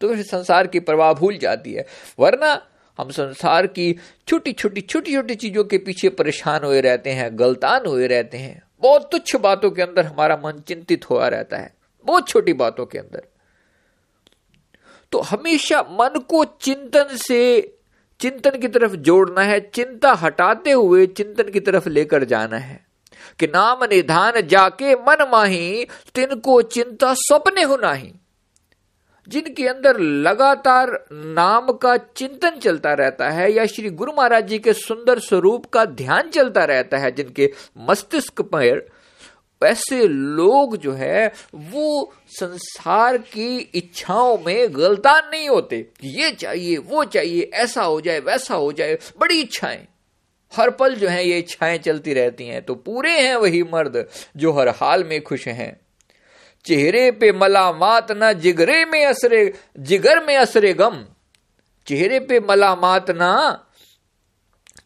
तो 0.00 0.08
फिर 0.08 0.22
संसार 0.22 0.66
की 0.66 0.80
प्रवाह 0.80 1.12
भूल 1.14 1.36
जाती 1.38 1.72
है। 1.72 1.86
वरना 2.18 2.60
हम 2.98 3.10
संसार 3.10 3.66
की 3.68 3.92
छोटी 4.28 4.52
छोटी 4.52 4.80
छोटी 4.80 5.12
छोटी 5.12 5.34
चीज़ों 5.34 5.64
के 5.64 5.78
पीछे 5.78 6.08
परेशान 6.10 6.64
हुए 6.64 6.80
रहते 6.80 7.10
हैं, 7.10 7.28
गलतान 7.38 7.86
हुए 7.86 8.06
रहते 8.06 8.38
हैं। 8.38 8.62
बहुत 8.82 9.08
तुच्छ 9.12 9.36
बातों 9.36 9.70
के 9.70 9.82
अंदर 9.82 10.06
हमारा 10.06 10.36
मन 10.36 10.60
चिंतित 10.68 11.08
हुआ 11.10 11.28
रहता 11.28 11.56
है, 11.56 11.74
बहुत 12.04 12.28
छोटी 12.28 12.52
बातों 12.54 12.86
के 12.86 12.98
अंदर। 12.98 13.22
तो 15.12 15.20
हमेशा 15.20 15.80
मन 15.92 16.18
को 16.20 16.44
चिंतन 16.44 17.16
से, 17.18 17.78
चिंतन 18.20 18.58
की 18.58 18.68
तरफ़ 18.68 18.96
जोड़ना 18.98 19.42
है, 19.42 19.60
चिंता 19.60 20.12
हटाते 20.14 20.72
हुए 20.72 21.06
चिंतन 21.08 21.50
की 21.50 21.60
तरफ़ 21.60 21.88
लेकर 21.88 22.24
जाना 22.24 22.58
है। 22.58 22.80
कि 23.38 23.46
नाम 23.46 23.84
निधान 23.84 24.40
जाके 24.40 24.94
मन 24.94 25.28
माही, 25.32 25.86
तिनको 26.14 26.62
चिंता 26.62 27.14
स्वप्ने 27.14 27.62
हो 27.62 27.76
नाही। 27.76 28.12
जिनके 29.28 29.68
अंदर 29.68 29.98
लगातार 29.98 31.04
नाम 31.12 31.72
का 31.72 31.96
चिंतन 31.96 32.50
चलता 32.50 32.92
रहता 32.92 33.30
है 33.30 33.52
या 33.52 33.66
श्री 33.66 33.90
गुरु 33.90 34.12
महाराज 34.12 34.46
जी 34.46 34.58
के 34.58 34.72
सुंदर 34.72 35.18
स्वरूप 35.18 35.66
का 35.66 35.84
ध्यान 35.84 36.30
चलता 36.30 36.64
रहता 36.64 36.98
है, 36.98 37.10
जिनके 37.10 37.52
मस्तिष्क 37.78 38.40
पर 38.40 38.90
ऐसे 39.64 40.08
लोग 40.08 40.76
जो 40.76 40.92
है, 40.92 41.32
वो 41.54 42.14
संसार 42.28 43.18
की 43.18 43.58
इच्छाओं 43.58 44.38
में 44.46 44.76
गलतान 44.76 45.22
नहीं 45.30 45.48
होते। 45.48 45.90
ये 46.04 46.30
चाहिए, 46.30 46.76
वो 46.76 47.04
चाहिए, 47.04 47.50
ऐसा 47.54 47.82
हो 47.82 48.00
जाए, 48.00 48.18
वैसा 48.18 48.54
हो 48.54 48.72
जाए, 48.72 48.98
बड़ी 49.20 49.40
इच्छाएँ। 49.40 49.88
हर 50.52 50.70
पल 50.70 50.94
जो 50.94 51.08
है 51.08 51.26
ये 51.28 51.38
इच्छाएँ 51.38 51.78
चलती 51.78 52.14
रहती 52.14 52.46
हैं 52.46 52.62
तो 52.62 52.74
पूरे 52.74 53.10
हैं 53.20 53.34
वही 53.36 53.62
मर्द 53.62 54.04
जो 54.36 54.52
हर 54.52 54.68
हाल 54.68 55.04
में 55.04 55.20
खुश 55.22 55.46
हैं। 55.48 55.72
चेहरे 56.64 57.10
पे 57.10 57.32
मलामात 57.32 58.12
ना 58.12 58.32
जिगरे 58.32 58.84
में 58.84 59.04
असरे, 59.06 59.52
जिगर 59.78 60.24
में 60.24 60.36
असरे 60.36 60.72
गम। 60.72 61.04
चेहरे 61.86 62.20
पे 62.20 62.38
मलामात 62.40 63.10
ना, 63.10 63.66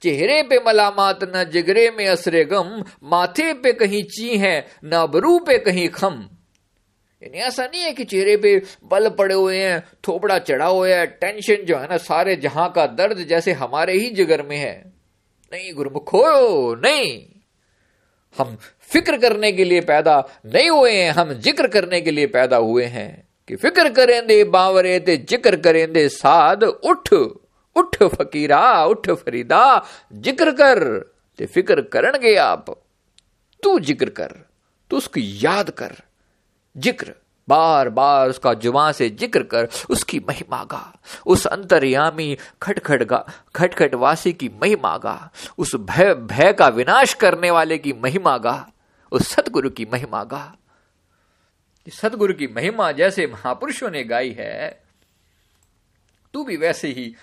चेहरे 0.02 0.42
पे 0.42 0.58
मलामात 0.66 1.24
न 1.36 1.44
जिगरे 1.44 1.90
में 1.90 2.06
असरे 2.06 2.44
गम। 2.44 2.82
माथे 3.02 3.52
पे 3.54 3.72
कहीं 3.72 4.02
ची 4.04 4.36
है 4.38 4.56
न 4.84 4.92
अबरू 4.92 5.38
पे 5.38 5.58
कहीं 5.58 5.88
खम। 5.88 6.24
यानी 7.22 7.38
ऐसा 7.38 7.64
नहीं 7.64 7.82
है 7.82 7.92
कि 7.92 8.04
चेहरे 8.04 8.36
पे 8.36 8.56
बल 8.84 9.08
पड़े 9.08 9.34
हुए 9.34 9.56
हैं, 9.58 9.80
थोपड़ा 10.08 10.38
चढ़ा 10.38 10.66
हुआ 10.66 10.88
है, 10.88 11.06
टेंशन 11.06 11.64
जो 11.64 11.76
है 11.76 11.86
ना 11.86 11.96
सारे 11.96 12.36
जहाँ 12.36 12.72
का 12.72 12.86
दर्द 12.86 13.18
जैसे 13.18 13.52
हमारे 13.52 13.92
ही 13.92 14.10
जिगर 14.10 14.42
में 14.42 14.56
है। 14.56 14.95
नहीं, 15.52 15.72
गुरुमुखो, 15.74 16.74
नहीं। 16.74 17.24
हम 18.36 18.56
फ़िक्र 18.90 19.16
करने 19.18 19.50
के 19.52 19.64
लिए 19.64 19.80
पैदा 19.82 20.18
नहीं 20.46 20.70
हुए 20.70 20.92
हैं, 20.92 21.10
हम 21.10 21.32
ज़िक्र 21.34 21.68
करने 21.68 22.00
के 22.00 22.10
लिए 22.10 22.26
पैदा 22.26 22.56
हुए 22.56 22.84
हैं 22.86 23.10
कि 23.48 23.56
फ़िक्र 23.56 23.88
करेंदे 23.94 24.42
बावरे 24.44 24.98
ते 25.00 25.16
ज़िक्र 25.18 25.56
करेंदे 25.56 26.08
साध, 26.08 26.64
उठ 26.64 27.12
उठ 27.76 27.96
फकीरा, 28.04 28.84
उठ 28.84 29.10
फरीदा, 29.10 29.86
ज़िक्र 30.14 30.52
कर, 30.52 30.82
ते 31.38 31.46
फ़िक्र 31.46 31.80
करणगे 31.92 32.34
आप। 32.36 32.70
तू 33.62 33.78
ज़िक्र 33.80 34.10
कर, 34.10 34.32
तू 34.90 34.96
उसकी 34.96 35.22
याद 35.44 35.70
कर, 35.70 35.94
ज़िक्र। 36.76 37.14
बार 37.48 37.88
बार 37.88 38.28
उसका 38.28 38.52
जुमा 38.54 38.90
से 38.92 39.08
ज़िक्र 39.10 39.42
कर 39.42 39.68
उसकी 39.90 40.18
महिमा 40.18 40.62
गा। 40.64 40.82
उस 41.26 41.46
अंतर्यामी 41.46 42.36
खटखट 42.62 43.02
गा, 43.02 43.24
खटखट 43.54 43.94
वासी 43.94 44.32
की 44.32 44.48
महिमा 44.62 44.96
गा। 44.98 45.30
उस 45.58 45.74
भय 45.76 46.14
भय 46.14 46.52
का 46.52 46.68
विनाश 46.68 47.14
करने 47.14 47.50
वाले 47.50 47.78
की 47.78 47.92
महिमा 47.92 48.36
गा। 48.38 48.66
उस 49.12 49.28
सतगुरु 49.28 49.70
की 49.70 49.86
महिमा 49.92 50.24
गा। 50.24 50.56
सतगुरु 51.86 52.34
की 52.34 52.46
महिमा 52.46 52.90
जैसे 52.92 53.26
महापुरुषों 53.26 53.90
ने 53.90 54.02
गाई 54.04 54.30
है, 54.38 54.82
तू 56.34 56.44
भी 56.44 56.56
वैसे 56.56 56.88
ही 56.88 57.14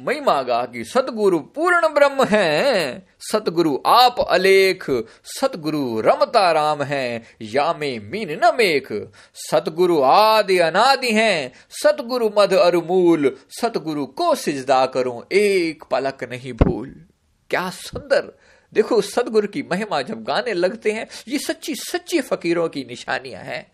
महिमा 0.00 0.42
गा 0.42 0.64
कि, 0.64 0.84
सतगुरु 0.84 1.38
पूर्ण 1.38 1.88
ब्रह्म 1.88 2.24
है। 2.24 3.06
सतगुरु 3.20 3.78
आप 3.86 4.16
अलेख, 4.28 4.86
सतगुरु 5.24 6.00
रमता 6.00 6.52
राम 6.52 6.82
है। 6.82 7.22
या 7.42 7.72
में 7.72 8.10
मीन 8.10 8.40
न 8.44 8.56
मेख, 8.58 8.88
सतगुरु 9.34 10.02
आदि 10.02 10.58
अनादि 10.58 11.10
हैं। 11.10 11.52
सतगुरु 11.70 12.30
मध 12.38 12.52
अरुमूल, 12.52 13.36
सतगुरु 13.50 14.06
को 14.06 14.34
सिजदा 14.34 14.86
करो, 14.86 15.26
एक 15.32 15.84
पलक 15.90 16.24
नहीं 16.24 16.52
भूल। 16.52 17.06
क्या 17.50 17.70
सुंदर। 17.70 18.38
देखो 18.74 19.00
सदगुरु 19.00 19.48
की 19.48 19.62
महिमा 19.62 20.02
जब 20.02 20.24
गाने 20.24 20.52
लगते 20.52 20.92
हैं, 20.92 21.06
ये 21.28 21.38
सच्ची 21.38 21.74
सच्ची 21.74 22.20
फकीरों 22.20 22.68
की 22.68 22.80
निशानियाँ 22.80 23.42
हैं। 23.42 23.72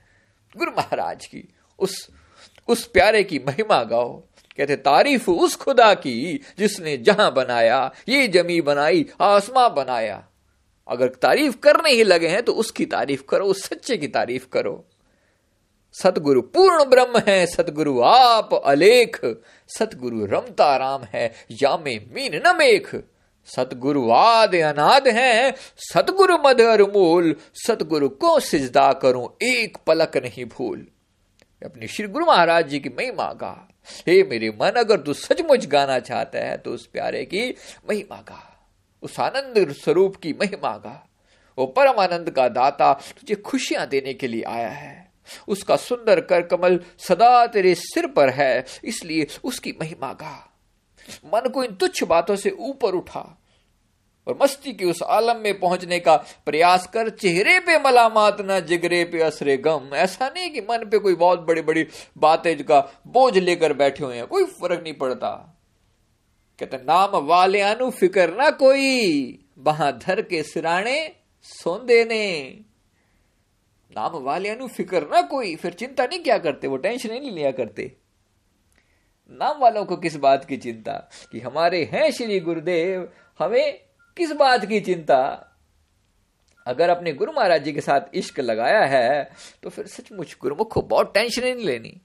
गुरु 0.56 0.70
महाराज 0.70 1.26
की, 1.26 1.48
उस 1.78 2.08
उस 2.68 2.86
प्यारे 2.86 3.22
की 3.22 3.38
महिमा 3.38 3.84
गाओ। 3.84 4.22
कहते, 4.58 4.76
तारीफ़ 4.76 5.30
उस 5.30 5.56
खुदा 5.56 5.94
की 5.94 6.40
जिसने 6.58 6.96
जहाँ 6.96 7.32
बनाया, 7.34 7.92
ये 8.08 8.28
जमी 8.28 8.60
बनाई, 8.60 9.06
आसमां 9.20 9.74
बनाया। 9.74 10.24
अगर 10.88 11.08
तारीफ़ 11.08 11.56
करने 11.56 11.90
ही 11.90 12.02
लगे 12.02 12.28
हैं 12.28 12.42
तो 12.42 12.52
उसकी 12.52 12.86
तारीफ़ 12.86 13.22
करो, 13.28 13.46
उस 13.46 13.64
सच्चे 13.64 13.96
की 13.96 14.08
तारीफ़ 14.08 14.46
करो। 14.52 14.84
सतगुरु 15.92 16.42
पूर्ण 16.42 16.84
ब्रह्म 16.84 17.22
है, 17.28 17.46
सतगुरु 17.46 18.00
आप 18.00 18.54
अलेख, 18.54 19.20
सतगुरु 19.68 20.26
रमता 20.26 20.76
राम 20.76 21.04
है 21.14 21.32
या 21.62 21.76
में 21.76 22.14
मीन 22.14 22.42
न 22.46 22.56
मेख। 22.58 22.94
सतगुरु 23.46 24.10
आद 24.10 24.54
अनाद 24.54 25.08
है, 25.08 25.54
सतगुरु 25.76 26.36
मधर 26.46 26.82
मूल 26.82 27.34
सतगुरु 27.66 28.08
को 28.08 28.40
सिजदा 28.40 28.92
करूँ, 28.92 29.36
एक 29.42 29.78
पलक 29.86 30.16
नहीं 30.16 30.44
भूल। 30.44 30.86
अपने 31.62 31.86
श्री 31.86 32.06
गुरु 32.08 32.26
महाराज 32.26 32.68
जी 32.68 32.78
की 32.80 32.88
महिमा 32.88 33.32
गा 33.32 33.68
हे 34.06 34.22
मेरे 34.22 34.50
मन, 34.50 34.70
अगर 34.70 35.00
तू 35.00 35.12
सचमुच 35.12 35.66
गाना 35.66 35.98
चाहता 35.98 36.38
है 36.38 36.56
तो 36.56 36.70
उस 36.70 36.86
प्यारे 36.86 37.24
की 37.24 37.48
महिमा 37.90 38.20
गा। 38.20 38.40
उस 39.02 39.18
आनंद 39.20 39.72
स्वरूप 39.72 40.16
की 40.16 40.32
महिमा 40.32 40.76
गा। 40.76 41.06
वो 41.58 41.66
परम 41.66 42.00
आनंद 42.00 42.30
का 42.30 42.48
दाता 42.48 42.92
तुझे 42.92 43.34
खुशियाँ 43.34 43.86
देने 43.86 44.14
के 44.14 44.28
लिए 44.28 44.42
आया 44.42 44.68
है। 44.68 45.12
उसका 45.48 45.76
सुंदर 45.76 46.20
कर 46.20 46.42
कमल 46.42 46.78
सदा 46.98 47.46
तेरे 47.46 47.74
सिर 47.74 48.06
पर 48.06 48.30
है, 48.30 48.64
इसलिए 48.84 49.26
उसकी 49.44 49.74
महिमा 49.80 50.12
गा। 50.12 50.36
मन 51.26 51.48
को 51.48 51.64
इन 51.64 51.74
तुच्छ 51.74 52.02
बातों 52.04 52.36
से 52.36 52.50
ऊपर 52.50 52.94
उठा। 52.94 53.24
और 54.26 54.38
मस्ती 54.42 54.72
के 54.72 54.84
उस 54.84 55.02
आलम 55.02 55.36
में 55.36 55.60
पहुँचने 55.60 56.00
का 56.00 56.16
प्रयास 56.16 56.86
कर 56.86 57.08
चेहरे 57.08 57.60
पे 57.60 57.78
मलामात 57.78 58.40
ना 58.40 58.60
जिगरे 58.60 59.04
पे 59.04 59.22
असरे 59.22 59.56
गम। 59.56 59.90
ऐसा 59.94 60.28
नहीं 60.28 60.50
कि 60.50 60.60
मन 60.60 60.88
पे 60.90 60.98
कोई 60.98 61.14
बहुत 61.14 61.40
बड़ी 61.40 61.62
बड़ी 61.62 61.86
बातें 62.18 62.64
का 62.64 62.80
बोझ 63.06 63.38
लेकर 63.38 63.72
बैठे 63.72 64.04
हुए 64.04 64.16
हैं। 64.16 64.26
कोई 64.26 64.44
फ़र्क 64.44 64.82
नहीं 64.82 64.94
पड़ता। 64.94 65.60
कहते, 66.60 66.76
नाम 66.76 67.10
वाले 67.10 67.60
अनु 67.60 67.90
फिकर 67.90 68.34
ना 68.34 68.50
कोई। 68.50 69.38
वहाँ 69.58 69.98
धर 69.98 70.22
के 70.22 70.42
सिराने 70.42 71.12
सोंदे 71.42 72.04
ने। 72.04 72.50
नाम 73.96 74.12
वाले 74.12 74.48
अनु 74.48 74.68
फिकर 74.68 75.02
ना 75.02 75.22
कोई। 75.22 75.56
फिर 75.56 75.72
चिंता 75.72 76.04
नहीं 76.04 76.20
क्या 76.20 76.38
करते? 76.38 76.66
वो 76.66 76.76
टेंशन 76.76 77.10
नहीं 77.10 77.30
लिया 77.30 77.50
करते। 77.50 77.96
नाम 79.30 79.58
वालों 79.58 79.84
को 79.84 79.96
किस 79.96 80.16
बात 80.16 80.44
की 80.44 80.56
चिंता? 80.56 81.10
कि 81.32 81.40
हमारे 81.40 81.84
हैं 81.84 82.10
श्री 82.10 82.40
गुरुदेव, 82.40 83.12
हमें 83.38 83.80
किस 84.16 84.32
बात 84.32 84.64
की 84.64 84.80
चिंता? 84.80 85.20
अगर 86.66 86.90
अपने 86.90 87.12
गुरु 87.12 87.32
महाराज 87.32 87.64
जी 87.64 87.72
के 87.72 87.80
साथ 87.80 88.14
इश्क 88.14 88.38
लगाया 88.40 88.84
है 88.86 89.30
तो 89.62 89.70
फिर 89.70 89.86
सचमुच 89.86 90.36
गुरुमुख 90.42 90.72
को 90.72 90.82
बहुत 90.82 91.12
टेंशन 91.14 91.42
नहीं 91.44 91.64
लेनी। 91.66 92.00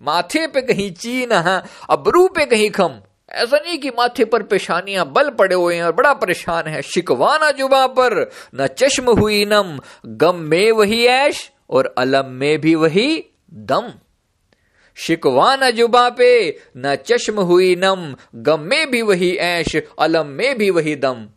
माथे 0.00 0.46
पे 0.46 0.62
कहीं 0.62 0.90
चीन 0.92 1.30
अबरू 1.30 2.26
पे 2.28 2.44
कहीं 2.46 2.70
खम। 2.70 3.00
ऐसा 3.30 3.56
नहीं 3.56 3.78
कि 3.78 3.90
माथे 3.90 4.24
पर 4.24 4.42
पेशानियाँ 4.42 5.04
बल 5.06 5.30
पड़े 5.30 5.54
हुए 5.54 5.74
हैं 5.76 5.82
और 5.82 5.92
बड़ा 5.92 6.12
परेशान 6.14 6.66
है। 6.66 6.80
शिकवाना 6.82 7.50
जुबा 7.50 7.86
पर, 7.88 8.30
न 8.54 8.66
चश्म 8.68 9.18
हुई 9.18 9.44
नम। 9.44 9.78
गम 10.06 10.36
में 10.42 10.70
वही 10.72 11.04
ऐश 11.06 11.50
और 11.70 11.94
अलम 11.98 12.30
में 12.30 12.60
भी 12.60 12.74
वही 12.74 13.24
दम। 13.52 13.92
शिकवा 14.96 15.54
न 15.56 15.70
जुबा 15.70 16.08
पे, 16.10 16.58
न 16.76 16.94
चश्म 16.96 17.40
हुई 17.40 17.74
नम। 17.76 18.14
गम 18.34 18.60
में 18.60 18.90
भी 18.90 19.02
वही 19.02 19.34
ऐश, 19.36 19.76
अलम 19.98 20.26
में 20.28 20.56
भी 20.58 20.70
वही 20.70 20.96
दम। 20.96 21.28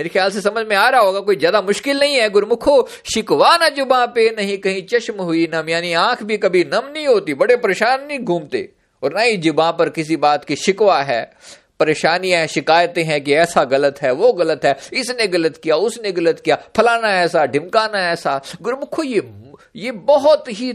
मेरे 0.00 0.08
ख्याल 0.08 0.30
से 0.30 0.40
समझ 0.40 0.66
में 0.66 0.76
आ 0.76 0.88
रहा 0.88 1.00
होगा, 1.00 1.20
कोई 1.20 1.36
ज़्यादा 1.36 1.60
मुश्किल 1.62 1.98
नहीं 2.00 2.14
है, 2.14 2.28
गुरमुखो, 2.30 2.88
शिकवा 3.04 3.58
न 3.62 3.68
जुबा 3.68 4.06
पे, 4.06 4.30
नहीं 4.30 4.58
कहीं 4.58 4.82
चश्म 4.86 5.22
हुई 5.22 5.48
नम, 5.54 5.68
यानी 5.68 5.92
आँख 5.92 6.22
भी 6.22 6.38
कभी 6.38 6.64
नम 6.64 6.88
नहीं 6.94 7.06
होती, 7.06 7.34
बड़े 7.34 7.56
परेशान 7.56 8.06
नहीं 8.06 8.18
घूमते, 8.18 8.68
और 9.02 9.14
ना 9.14 9.20
ही 9.20 9.36
जुबा 9.36 9.70
पर 9.70 9.88
किसी 9.88 10.16
बात 10.16 10.44
की 10.44 10.56
शिकवा 10.56 11.02
है, 11.02 11.32
परेशानियाँ 11.80 12.40
हैं, 12.40 12.46
शिकायतें 12.46 13.02
हैं 13.04 13.24
कि 13.24 13.34
ऐसा 13.34 13.64
गलत 13.64 14.02
है, 14.02 14.12
वो 14.12 14.32
गलत 14.32 14.64
है, 14.64 14.76
इसने 14.92 15.26
गलत 15.26 15.56
किया, 15.56 15.76
उसने 15.76 16.12
गलत 16.12 16.40
किया, 16.40 16.58
फलाना 16.76 17.08
ऐसा, 17.08 17.46
ढिमकाना 17.46 18.10
ऐसा, 18.10 18.40
गुरुमुखो, 18.62 19.02
ये 19.02 19.22
ये 19.76 19.92
बहुत 19.92 20.44
ही 20.48 20.72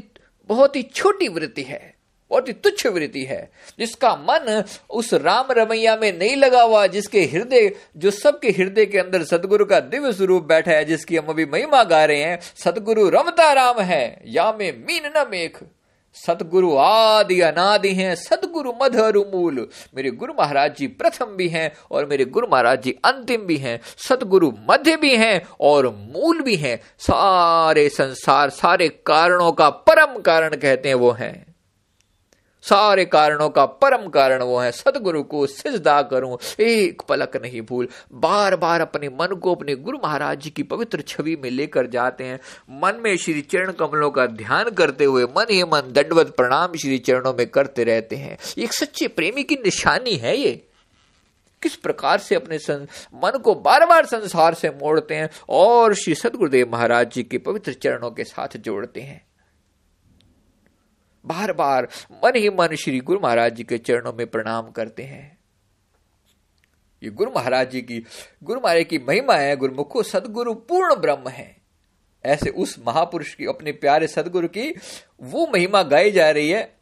बहुत 0.50 0.76
ही 0.76 0.84
छोटी 0.84 1.28
वृत्ति 1.28 1.62
है। 1.62 1.95
बहुत 2.30 2.48
ही 2.48 2.54
तुच्छ 2.54 2.88
वृत्ति 2.88 3.24
है, 3.24 3.52
जिसका 3.80 4.16
मन 4.16 4.64
उस 4.90 5.14
राम 5.14 5.46
रमैया 5.52 5.96
में 5.96 6.20
नहीं 6.20 6.36
लगा 6.36 6.62
हुआ, 6.62 6.88
जिसके 6.88 7.22
हृदय, 7.22 7.72
जो 7.98 8.12
सबके 8.12 8.50
हृदय 8.50 8.86
के 8.86 8.98
अंदर 8.98 9.24
सदगुरु 9.24 9.66
का 9.66 9.80
दिव्य 9.80 10.14
स्वरूप 10.14 10.44
बैठा 10.44 10.72
है, 10.72 10.86
जिसकी 10.86 11.18
हम 11.18 11.26
अभी 11.26 11.46
महिमा 11.46 11.84
गा 11.84 12.06
रहे 12.06 12.24
हैं, 12.24 12.40
सदगुरु 12.56 13.10
रमता 13.10 13.54
राम 13.54 13.80
है। 13.80 14.22
या 14.26 14.52
में 14.52 14.86
मीन 14.86 15.02
न 15.18 15.28
मेख। 15.32 15.60
सतगुरु 16.14 16.78
आदि 16.78 17.42
अनादि 17.42 17.94
हैं 17.94 18.16
सतगुरु 18.16 18.74
मधुर 18.84 19.32
मूल। 19.36 19.68
मेरे 19.96 20.12
गुरु 20.12 20.34
महाराज 20.40 20.76
जी 20.76 20.88
प्रथम 20.88 21.26
भी 21.26 21.48
हैं, 21.48 21.72
और 21.92 22.06
मेरे 22.06 22.26
गुरु 22.26 22.48
महाराज 22.52 22.82
जी 22.82 22.92
अंतिम 22.92 23.42
भी 23.42 23.58
हैं। 23.58 23.80
सतगुरु 23.98 24.52
मध्य 24.70 24.98
भी 24.98 25.16
हैं, 25.16 25.48
और 25.60 25.88
मूल 25.88 26.42
भी 26.42 26.56
हैं। 26.56 26.80
सारे 27.00 27.90
संसार, 27.90 28.50
सारे 28.50 28.88
कारणों 28.88 29.52
का 29.52 29.70
परम 29.70 30.22
कारण 30.22 30.50
कहते 30.50 30.90
हैं, 30.90 30.96
वो 30.96 31.12
हैं। 31.12 31.55
सारे 32.70 33.06
कारणों 33.06 33.50
का 33.50 33.66
परम 33.66 34.08
कारण 34.10 34.44
वो 34.44 34.60
है। 34.60 34.72
सदगुरु 34.72 35.24
को 35.24 35.48
सिजदा 35.48 36.02
करूँ। 36.02 36.38
एक 36.60 37.02
पलक 37.10 37.38
नहीं 37.38 37.62
भूल। 37.62 37.88
बार 38.14 38.56
बार 38.56 38.82
अपने 38.82 39.10
मन 39.10 39.36
को 39.36 39.56
अपने 39.56 39.76
गुरु 39.76 39.98
महाराज 40.04 40.40
जी 40.40 40.50
की 40.50 40.64
पवित्र 40.64 41.02
छवि 41.02 41.36
में 41.44 41.50
लेकर 41.50 41.88
जाते 41.88 42.24
हैं। 42.24 42.40
मन 42.72 43.02
में 43.04 43.18
श्री 43.18 43.42
चरण 43.42 43.72
कमलों 43.72 44.12
का 44.12 44.26
ध्यान 44.26 44.70
करते 44.70 45.06
हुए 45.06 45.24
मन 45.24 45.46
ही 45.52 45.64
मन 45.64 45.82
दंडवत 45.92 46.28
प्रणाम 46.28 46.74
श्री 46.74 46.98
चरणों 46.98 47.34
में 47.34 47.48
करते 47.48 47.84
रहते 47.84 48.16
हैं। 48.16 48.38
एक 48.58 48.74
सच्चे 48.74 49.08
प्रेमी 49.08 49.44
की 49.44 49.56
निशानी 49.56 50.16
है 50.16 50.38
ये। 50.38 50.68
किस 51.62 51.76
प्रकार 51.76 52.18
से 52.18 52.36
अपने 52.36 52.60
सं, 52.60 52.86
मन 53.16 53.38
को 53.38 53.56
बार 53.56 53.86
बार 53.86 54.06
संसार 54.06 54.54
से 54.54 54.70
मोड़ते 54.70 55.16
हैं 55.16 55.30
और 55.50 55.94
श्री 55.94 56.16
सदगुरुदेव 56.16 56.70
महाराज 56.72 57.12
जी 57.12 57.24
के 57.24 57.38
पवित्र 57.38 57.74
चरणों 57.74 58.12
के 58.12 58.24
साथ 58.24 58.58
जोड़ते 58.58 59.02
हैं। 59.02 59.25
बार 61.26 61.54
बार 61.54 61.88
मन 62.24 62.36
ही 62.36 62.50
मन 62.50 62.76
श्री 62.76 63.00
गुरु 63.00 63.20
महाराज 63.20 63.54
जी 63.54 63.64
के 63.64 63.78
चरणों 63.78 64.14
में 64.14 64.28
प्रणाम 64.28 64.72
करते 64.72 65.04
हैं। 65.04 65.38
ये 67.04 67.10
गुरु 67.10 67.32
महाराज 67.36 67.72
जी 67.72 67.82
की, 67.82 68.06
गुरु 68.44 68.60
महाराज 68.60 68.84
की 68.84 68.98
महिमा 68.98 69.36
है, 69.36 69.56
गुरुमुखो 69.56 70.04
सदगुरु 70.04 70.54
पूर्ण 70.54 70.96
ब्रह्म 70.96 71.30
है। 71.30 71.58
ऐसे 72.26 72.50
उस 72.50 72.76
महापुरुष 72.88 73.34
की, 73.34 73.46
अपने 73.46 73.72
प्यारे 73.72 74.08
सदगुरु 74.08 74.48
की 74.48 74.76
वो 75.22 75.48
महिमा 75.54 75.84
गाई 75.84 76.12
जा 76.12 76.32
रही 76.32 76.50
है। 76.50 76.76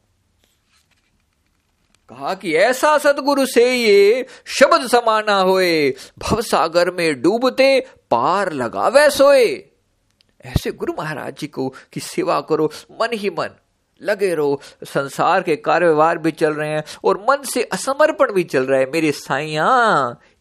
कहा 2.10 2.34
कि 2.34 2.56
ऐसा 2.56 2.98
सदगुरु 2.98 3.46
से 3.46 3.76
ये 3.76 4.26
शब्द 4.46 4.88
समाना 4.88 5.36
होए, 5.36 5.94
भव 6.20 6.42
सागर 6.42 6.92
में 6.92 7.22
डूबते 7.22 7.80
पार 8.12 8.52
लगावे 8.52 9.10
सोए। 9.10 9.70
ऐसे 10.46 10.72
गुरु 10.72 10.94
महाराज 10.94 11.38
जी 11.38 11.48
को 11.48 11.74
की 11.94 12.00
सेवा 12.00 12.42
करो, 12.42 12.72
मन 12.92 13.14
ही 13.14 13.30
मन। 13.30 13.50
लगे 14.02 14.36
रहो, 14.36 14.62
संसार 14.84 15.42
के 15.42 15.56
कार्य 15.56 15.86
व्यवहार 15.86 16.18
भी 16.18 16.32
चल 16.32 16.54
रहे 16.54 16.70
हैं 16.70 16.84
और 17.04 17.26
मन 17.30 17.44
से 17.44 17.64
असमर्पण 17.64 18.32
भी 18.32 18.44
चल 18.44 18.64
रहा 18.64 18.80
है। 18.80 18.86
मेरे 18.86 19.12
साइया 19.12 19.68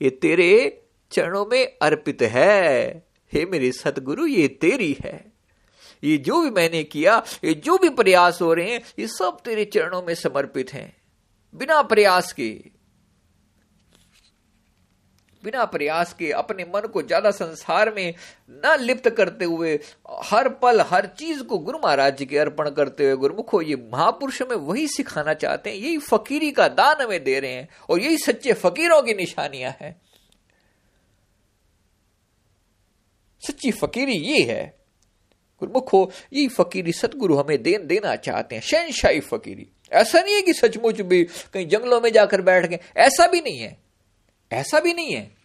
ये 0.03 0.11
तेरे 0.11 0.83
चरणों 1.13 1.47
में 1.47 1.77
अर्पित 1.83 2.23
है। 2.23 2.87
हे 3.33 3.45
मेरे 3.47 3.73
सतगुरु, 3.73 4.27
ये 4.27 4.49
तेरी 4.49 4.97
है। 5.05 5.33
ये 6.05 6.17
जो 6.17 6.43
भी 6.43 6.51
मैंने 6.51 6.85
किया, 6.85 7.25
ये 7.45 7.55
जो 7.55 7.79
भी 7.79 7.89
प्रयास 7.89 8.43
हो 8.43 8.55
रहे 8.55 8.71
हैं, 8.71 8.81
ये 8.99 9.07
सब 9.07 9.37
तेरे 9.45 9.65
चरणों 9.65 10.03
में 10.03 10.15
समर्पित 10.15 10.73
हैं। 10.73 10.97
बिना 11.55 11.83
प्रयास 11.83 12.33
के 12.33 12.72
बिना 15.45 15.65
प्रयास 15.65 16.13
के 16.13 16.31
अपने 16.33 16.65
मन 16.65 16.87
को 16.87 17.03
ज़्यादा 17.03 17.31
संसार 17.31 17.93
में 17.95 18.15
न 18.65 18.77
लिप्त 18.81 19.09
करते 19.11 19.45
हुए, 19.45 19.79
हर 20.23 20.49
पल, 20.63 20.81
हर 20.83 21.07
चीज़ 21.19 21.43
को 21.43 21.59
गुरु 21.59 21.79
महाराज 21.79 22.17
जी 22.17 22.27
के 22.27 22.39
अर्पण 22.39 22.71
करते 22.71 23.05
हुए 23.05 23.17
गुरुमुखो, 23.17 23.63
ये 23.63 23.77
महापुरुष 23.93 24.41
में 24.43 24.57
वही 24.59 24.87
सिखाना 24.89 25.35
चाहते 25.35 25.71
हैं, 25.71 25.77
यही 25.77 25.99
फकीरी 26.01 26.51
का 26.51 26.69
दान 26.71 27.03
हमें 27.03 27.23
दे 27.25 27.39
रहे 27.41 27.53
हैं 27.53 27.69
और 27.91 28.01
यही 28.01 28.19
सच्चे 28.19 28.53
फकीरों 28.53 29.03
की 29.03 29.15
निशानियाँ 29.15 29.75
हैं। 29.81 30.01
सच्ची 33.43 33.71
फकीरी 33.71 34.15
ये 34.15 34.43
है। 34.43 34.65
गुरुमुखो, 35.63 36.11
ये 36.33 36.49
फकीरी 36.49 36.93
सतगुरु 36.93 37.37
हमें 37.37 37.63
देन 37.63 37.87
देना 37.87 38.15
चाहते 38.17 38.55
हैं, 38.55 38.63
शहनशाही 38.63 39.21
फकीरी। 39.21 39.67
ऐसा 39.93 40.21
नहीं 40.21 40.35
है 40.35 40.43
कि 40.43 40.53
सचमुच 40.53 41.01
भी 41.01 41.23
कहीं 41.25 41.67
जंगलों 41.69 42.01
में 42.01 42.13
जाकर 42.13 42.41
बैठ 42.43 42.67
गए, 42.67 42.79
ऐसा 42.97 43.27
भी 43.27 43.41
नहीं 43.41 43.59
है। 43.59 43.77
ऐसा 44.53 44.81
भी 44.81 44.95
नहीं 44.95 45.13
है 45.13 45.43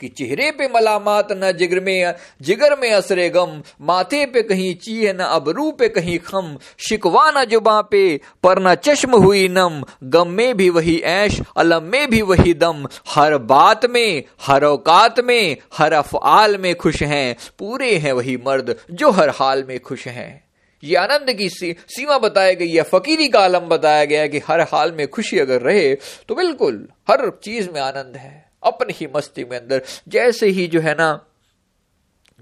कि 0.00 0.08
चेहरे 0.08 0.50
पे 0.50 0.68
मलामात 0.68 1.28
न 1.32 1.52
जिगर 1.52 1.80
में 1.80 2.14
जिगर 2.42 2.78
में 2.80 2.92
असरे 2.92 3.30
गम, 3.30 3.62
माथे 3.80 4.26
पे 4.26 4.42
कहीं 4.42 4.74
चीह 4.74 5.12
न 5.12 5.18
अबरू 5.18 5.70
पे 5.70 5.88
कहीं 5.88 6.18
खम, 6.18 6.58
शिकवा 6.78 7.30
न 7.30 7.44
जुबा 7.44 7.80
पे, 7.80 8.20
पर 8.42 8.62
न 8.62 8.74
चश्म 8.74 9.16
हुई 9.16 9.48
नम, 9.48 9.84
गम 10.04 10.28
में 10.28 10.56
भी 10.56 10.70
वही 10.70 10.98
ऐश, 10.98 11.40
अलम 11.56 11.82
में 11.82 12.10
भी 12.10 12.22
वही 12.22 12.54
दम, 12.54 12.86
हर 13.08 13.38
बात 13.38 13.86
में, 13.86 14.22
हर 14.42 14.64
औकात 14.64 15.20
में, 15.20 15.56
हर 15.76 15.92
अफआल 15.92 16.58
में 16.58 16.74
खुश 16.74 17.02
हैं, 17.02 17.36
पूरे 17.58 17.96
हैं 17.96 18.12
वही 18.12 18.36
मर्द, 18.36 18.76
जो 18.90 19.10
हर 19.10 19.28
हाल 19.28 19.64
में 19.68 19.80
खुश 19.80 20.08
हैं। 20.08 20.45
ये 20.82 20.96
आनंद 20.96 21.32
की 21.32 21.48
सीमा 21.48 22.18
बताई 22.18 22.54
गई 22.54 22.70
है 22.70 22.82
फकीरी 22.82 23.28
का 23.28 23.40
आलम 23.40 23.68
बताया 23.68 24.04
गया 24.04 24.20
है 24.20 24.28
कि 24.28 24.38
हर 24.38 24.60
हाल 24.62 24.92
में 24.92 25.06
खुशी 25.08 25.38
अगर 25.38 25.62
रहे 25.62 25.94
तो 26.28 26.34
बिल्कुल 26.34 26.86
हर 27.10 27.30
चीज़ 27.44 27.70
में 27.70 27.80
आनंद 27.80 28.16
है, 28.16 28.50
अपनी 28.62 28.94
ही 28.96 29.08
मस्ती 29.16 29.44
में 29.44 29.58
अंदर। 29.60 29.82
जैसे 30.08 30.46
ही 30.48 30.66
जो 30.66 30.80
है 30.80 30.94
ना, 30.94 31.24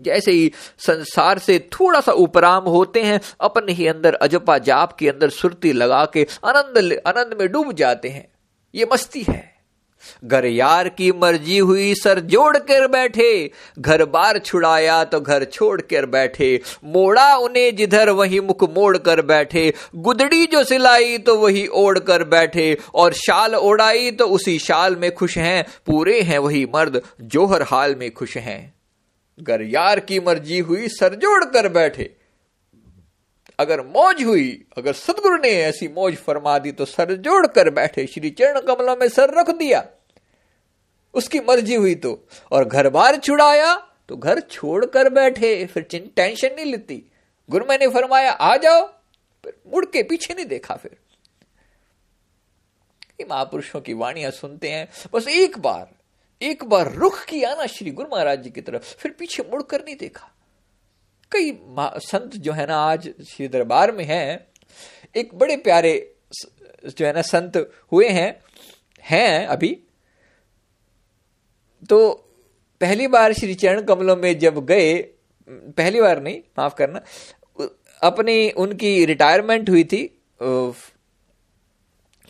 जैसे 0.01 0.33
ही 0.33 0.51
संसार 0.79 1.39
से 1.39 1.59
थोड़ा 1.73 2.01
सा 2.01 2.13
उपराम 2.13 2.65
होते 2.65 3.03
हैं, 3.03 3.21
अपने 3.41 3.73
ही 3.73 3.87
अंदर 3.87 4.15
अजपा 4.15 4.59
जाप 4.61 4.93
के 4.93 5.09
अंदर 5.09 5.31
सुरती 5.31 5.73
लगा 5.73 6.05
के 6.05 6.27
आनंद 6.45 6.93
आनंद 7.07 7.37
में 7.41 7.49
डूब 7.49 7.73
जाते 7.73 8.09
हैं। 8.09 8.29
ये 8.75 8.89
मस्ती 8.93 9.25
है। 9.29 9.54
घर 10.25 10.47
यार 10.47 10.89
की 10.89 11.11
मर्ज़ी 11.13 11.59
हुई, 11.59 11.95
सर 11.95 12.21
जोड़ 12.21 12.57
कर 12.59 12.87
बैठे। 12.89 13.51
घर 13.79 14.05
बार 14.05 14.39
छुड़ाया 14.39 15.03
तो 15.05 15.21
घर 15.21 15.45
छोड़ 15.45 15.81
कर 15.81 16.07
बैठे। 16.07 16.61
मोड़ा 16.85 17.37
उन्हें 17.37 17.77
जिधर 17.77 18.11
वही 18.11 18.41
मुख 18.41 18.65
मोड़ 18.71 18.97
कर 18.99 19.23
बैठे। 19.23 19.73
गुदड़ी 19.97 20.47
जो 20.47 20.65
सिलाई 20.65 21.19
तो 21.19 21.37
वही 21.39 21.67
ओढ़ 21.67 21.99
कर 21.99 22.25
बैठे। 22.25 22.77
और 22.95 23.13
शाल 23.13 23.55
ओढ़ाई 23.55 24.11
तो 24.11 24.27
उसी 24.27 24.59
शाल 24.59 24.97
में 24.97 25.15
खुश 25.15 25.39
हैं। 25.39 25.65
पूरे 25.87 26.21
हैं 26.21 26.39
वही 26.39 26.65
मर्द 26.75 27.03
जो 27.21 27.47
हर 27.47 27.63
हाल 27.63 27.95
में 27.95 28.11
खुश 28.11 28.37
हैं। 28.37 28.75
घर 29.41 29.63
यार 29.63 30.01
की 30.01 30.21
मर्ज़ी 30.21 30.59
हुई, 30.59 30.89
सर 30.89 31.15
जोड़ 31.15 31.45
कर 31.45 31.69
बैठे। 31.69 32.11
अगर 33.59 33.81
मौज 33.87 34.23
हुई, 34.23 34.65
अगर 34.79 34.93
सदगुरु 34.93 35.37
ने 35.37 35.51
ऐसी 35.63 35.89
मौज 35.89 36.17
फरमा 36.17 36.59
दी 36.59 36.73
तो 36.73 36.85
सर 36.85 37.15
जोड़ 37.15 37.47
कर 37.47 37.71
बैठे, 37.71 38.07
श्री 38.07 38.31
चरण 38.31 38.61
कमलों 38.61 38.97
में 38.97 39.09
सर 39.09 39.35
रख 39.35 39.51
दिया। 39.51 39.85
उसकी 41.15 41.41
मर्ज़ी 41.41 41.75
हुई 41.75 41.95
तो। 41.95 42.27
और 42.53 42.65
घर 42.65 42.89
बार 42.89 43.17
छुड़ाया 43.17 43.75
तो 44.09 44.17
घर 44.17 44.41
छोड़ 44.41 44.85
कर 44.87 45.09
बैठे, 45.11 45.65
फिर 45.67 45.83
टेंशन 46.17 46.55
नहीं 46.57 46.67
लेती। 46.67 47.03
गुरु 47.49 47.65
मैंने 47.67 47.89
फरमाया, 47.89 48.33
आ 48.33 48.57
जाओ। 48.57 48.87
फिर 49.45 49.57
मुड़ 49.73 49.85
के 49.85 50.03
पीछे 50.03 50.35
नहीं 50.35 50.47
देखा 50.47 50.75
फिर। 50.75 50.97
महापुरुषों 53.31 53.81
की 53.81 53.93
वाणियाँ 53.95 54.31
सुनते 54.31 54.71
हैं। 54.71 54.89
बस 55.13 55.29
एक 55.29 55.59
बार 55.59 55.93
एक 56.43 56.65
बार 56.65 56.93
रुख 56.93 57.25
किया 57.25 57.55
ना 57.55 57.67
श्री 57.67 57.91
गुरु 57.91 58.09
महाराज 58.13 58.43
जी 58.43 58.51
की 58.51 58.61
तरफ़, 58.61 58.95
फिर 58.97 59.13
पीछे 59.13 59.43
मुड़कर 59.43 59.85
नहीं 59.85 59.97
देखा। 59.97 60.31
कई 61.33 61.53
संत 62.01 62.35
जो 62.37 62.53
है 62.53 62.67
ना 62.67 62.77
आज 62.83 63.09
श्री 63.29 63.49
दरबार 63.49 63.93
में 63.93 64.05
हैं, 64.05 64.47
एक 65.15 65.35
बड़े 65.35 65.57
प्यारे 65.59 65.95
जो 66.87 67.07
है 67.07 67.13
ना 67.13 67.23
संत 67.25 67.57
हुए 67.93 68.09
हैं 68.11 68.35
हैं 69.05 69.47
अभी। 69.47 69.69
तो 71.91 71.99
पहली 72.81 73.07
बार 73.07 73.33
श्री 73.33 73.55
चरण 73.55 73.83
कमलों 73.85 74.17
में 74.17 74.39
जब 74.39 74.65
गए, 74.67 74.93
पहली 75.49 76.01
बार 76.01 76.23
नहीं, 76.23 76.41
माफ़ 76.59 76.75
करना 76.75 77.01
अपनी 78.03 78.51
उनकी 78.53 79.05
रिटायरमेंट 79.05 79.71
हुई 79.71 79.85
थी 79.85 80.07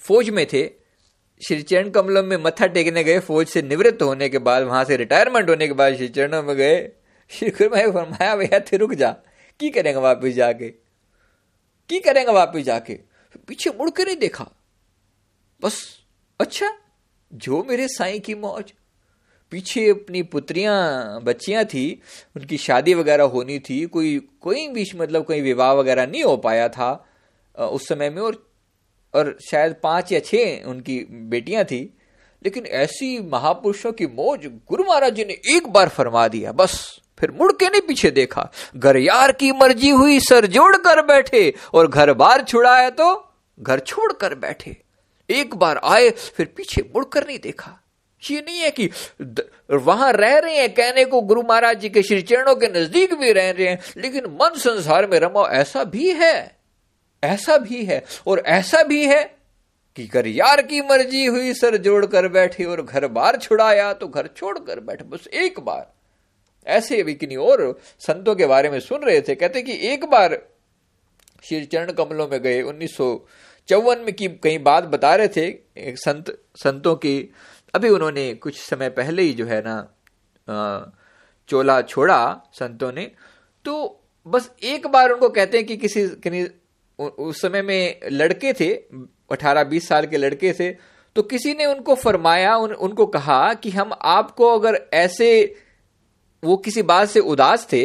फौज 0.03 0.31
में 0.31 0.47
थे। 0.47 0.65
श्री 1.41 1.63
चरण 1.63 1.89
कमलों 1.91 2.23
में 2.23 2.37
मत्था 2.39 2.67
टेकने 2.69 3.05
गए, 3.05 3.19
फौज 3.21 3.47
से 3.49 3.63
निवृत्त 3.63 4.03
होने 4.03 4.29
के 4.29 4.39
बाद, 4.41 4.63
वहाँ 4.65 4.85
से 4.85 4.97
रिटायरमेंट 4.97 5.49
होने 5.51 5.67
के 5.67 5.73
बाद 5.75 5.97
श्री 5.97 6.09
चरणों 6.09 6.43
में 6.43 6.57
गए। 6.57 6.77
श्री 7.31 7.51
गुरु 7.51 7.69
भाई 7.71 7.91
फरमाया, 7.93 8.35
भैया 8.37 8.59
थे 8.63 8.77
रुक 8.77 8.93
जा। 8.95 9.11
की 9.61 9.71
करेंगे 9.71 10.01
वापिस 10.01 10.35
जाके? 10.35 10.69
की 11.91 11.99
करेंगे 12.01 12.33
वापिस 12.33 12.65
जाके? 12.65 12.95
पीछे 13.49 13.71
मुड़ 13.71 13.89
के 13.91 14.05
नहीं 14.05 14.17
देखा। 14.17 14.47
बस 15.61 15.83
अच्छा 16.41 16.71
जो 17.33 17.63
मेरे 17.69 17.89
साईं 17.89 18.21
की 18.21 18.35
मौज। 18.35 18.73
पीछे 19.53 19.89
अपनी 19.91 20.23
पुत्रियाँ, 20.25 21.21
बच्चियाँ 21.23 21.65
थी, 21.65 22.01
उनकी 22.37 22.57
शादी 22.57 22.95
वगैरह 22.95 23.25
होनी 23.25 23.59
थी, 23.59 23.85
कोई 23.87 24.19
कोई 24.41 24.67
भी 24.69 24.87
मतलब 24.97 25.25
कोई 25.25 25.41
विवाह 25.41 25.73
वगैरह 25.73 26.07
नहीं 26.07 26.25
हो 26.25 26.37
पाया 26.37 26.69
था 26.69 26.93
उस 27.55 27.89
समय 27.89 28.11
में, 28.11 28.23
और 28.23 28.53
और 29.15 29.37
शायद 29.51 29.75
पाँच 29.83 30.13
या 30.13 30.21
छह 30.21 30.65
उनकी 30.67 30.99
बेटियाँ 31.11 31.65
थी। 31.65 31.83
लेकिन 32.43 32.67
ऐसी 32.67 33.19
महापुरुषों 33.23 33.93
की 33.93 34.07
मौज 34.07 34.47
गुरु 34.69 34.85
महाराज 34.85 35.15
जी 35.15 35.25
ने 35.25 35.41
एक 35.49 35.69
बार 35.69 35.89
फरमा 35.89 36.27
दिया, 36.29 36.53
बस। 36.53 37.01
फिर 37.25 37.31
मुड़ 37.33 37.53
के 37.53 37.67
नहीं 37.67 37.81
पीछे 37.81 38.11
देखा। 38.13 38.49
घर 38.77 38.97
यार 38.99 39.33
की 39.33 39.51
मर्ज़ी 39.55 39.91
हुई 39.91 40.19
सर 40.23 40.47
जोड़ 40.49 40.77
कर 40.79 41.01
बैठे 41.07 41.53
और 41.75 41.87
घर 41.89 42.13
बार 42.15 42.43
छुड़ाया 42.45 42.91
तो 42.93 43.07
घर 43.59 43.79
छोड़ 43.81 44.13
कर 44.13 44.35
बैठे। 44.37 44.77
एक 45.29 45.55
बार 45.55 45.81
आए, 45.85 46.11
फिर 46.11 46.47
पीछे 46.57 46.83
मुड़कर 46.95 47.27
नहीं 47.27 47.39
देखा। 47.43 47.71
ये 48.23 48.41
नहीं 48.41 48.59
है 48.59 48.71
कि 48.71 48.91
वहाँ 49.71 50.13
रह 50.13 50.37
रहे 50.39 50.57
हैं, 50.57 50.69
कहने 50.75 51.05
को 51.05 51.21
गुरु 51.23 51.43
महाराज 51.43 51.81
जी 51.81 51.89
के 51.89 52.03
श्री 52.03 52.21
चरणों 52.23 52.55
के 52.55 52.69
नज़दीक 52.71 53.15
भी 53.15 53.33
रह 53.33 53.51
रहे 53.51 53.69
हैं, 53.69 53.79
लेकिन 53.97 54.27
मन 54.33 54.59
संसार 54.59 55.07
में 55.07 55.19
रमा 55.21 55.47
ऐसा 55.53 55.85
भी 55.87 56.11
है, 56.13 56.59
ऐसा 57.23 57.57
भी 57.59 57.85
है, 57.85 58.03
और 58.27 58.43
ऐसा 58.49 58.83
भी 58.83 59.05
है 59.07 59.23
कि 59.97 60.07
कर 60.07 60.27
यार 60.27 60.63
की 60.63 60.81
मर्ज़ी 60.83 61.25
हुई 61.25 61.53
सर 61.55 61.77
जोड़ 61.79 62.05
कर 62.07 62.29
बैठे 62.31 62.65
और 62.65 62.83
घर 62.83 63.07
बार 63.09 63.37
छुड़ाया 63.39 63.93
तो 63.93 64.09
घर 64.09 64.29
छोड़ 64.37 64.59
कर 64.59 64.81
बैठे। 64.81 65.05
बस 65.07 65.27
एक 65.29 65.61
बार 65.61 65.93
ऐसे 66.66 67.03
भी 67.03 67.14
किन्हीं 67.14 67.38
और 67.38 67.62
संतों 68.00 68.35
के 68.35 68.46
बारे 68.46 68.70
में 68.70 68.79
सुन 68.81 69.03
रहे 69.03 69.20
थे 69.20 69.35
कहते 69.35 69.62
कि 69.62 69.79
एक 69.92 70.05
बार 70.05 70.38
श्री 71.44 71.64
चरण 71.64 71.92
कमलों 71.92 72.29
में 72.29 72.40
गए 72.42 72.61
उन्नीस 72.62 72.96
चौवन 73.68 73.98
में 73.98 74.12
की 74.14 74.29
कहीं 74.29 74.59
बात 74.62 74.85
बता 74.85 75.14
रहे 75.14 75.29
थे 75.29 75.46
एक 75.81 75.98
संत 75.98 76.37
संतों 76.57 76.94
की 76.96 77.16
अभी 77.74 77.88
उन्होंने 77.88 78.33
कुछ 78.35 78.61
समय 78.61 78.88
पहले 78.90 79.22
ही 79.22 79.33
जो 79.33 79.46
है 79.46 79.62
ना 79.66 79.77
चोला 81.48 81.81
छोड़ा 81.83 82.18
संतों 82.53 82.92
ने 82.92 83.11
तो 83.64 83.74
बस 84.27 84.50
एक 84.62 84.87
बार 84.87 85.11
उनको 85.11 85.29
कहते 85.29 85.57
हैं 85.59 85.66
कि 85.66 85.77
किसी 85.77 86.05
उस 86.98 87.40
समय 87.42 87.62
में 87.62 88.00
लड़के 88.12 88.53
थे 88.53 88.72
अठारह 89.33 89.64
बीस 89.64 89.88
साल 89.88 90.07
के 90.07 90.16
लड़के 90.16 90.53
थे 90.53 90.70
तो 91.16 91.22
किसी 91.22 91.55
ने 91.55 91.66
उनको 91.66 91.94
फरमाया 91.94 92.57
उन, 92.57 92.72
उनको 92.72 93.07
कहा 93.07 93.55
कि 93.55 93.70
हम 93.70 93.92
आपको 94.03 94.48
अगर 94.59 94.81
ऐसे 94.92 95.31
वो 96.45 96.57
किसी 96.57 96.83
बात 96.83 97.09
से 97.09 97.21
उदास 97.21 97.67
थे 97.73 97.85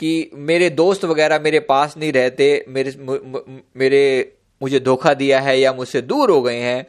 कि 0.00 0.30
मेरे 0.34 0.70
दोस्त 0.70 1.04
वगैरह 1.04 1.38
मेरे 1.38 1.60
पास 1.60 1.94
नहीं 1.96 2.12
रहते 2.12 2.64
मेरे 2.68 2.96
म, 2.98 3.12
म, 3.12 3.60
मेरे 3.76 4.32
मुझे 4.62 4.80
धोखा 4.80 5.14
दिया 5.14 5.40
है 5.40 5.60
या 5.60 5.72
मुझसे 5.72 6.00
दूर 6.00 6.30
हो 6.30 6.42
गए 6.42 6.56
हैं। 6.56 6.86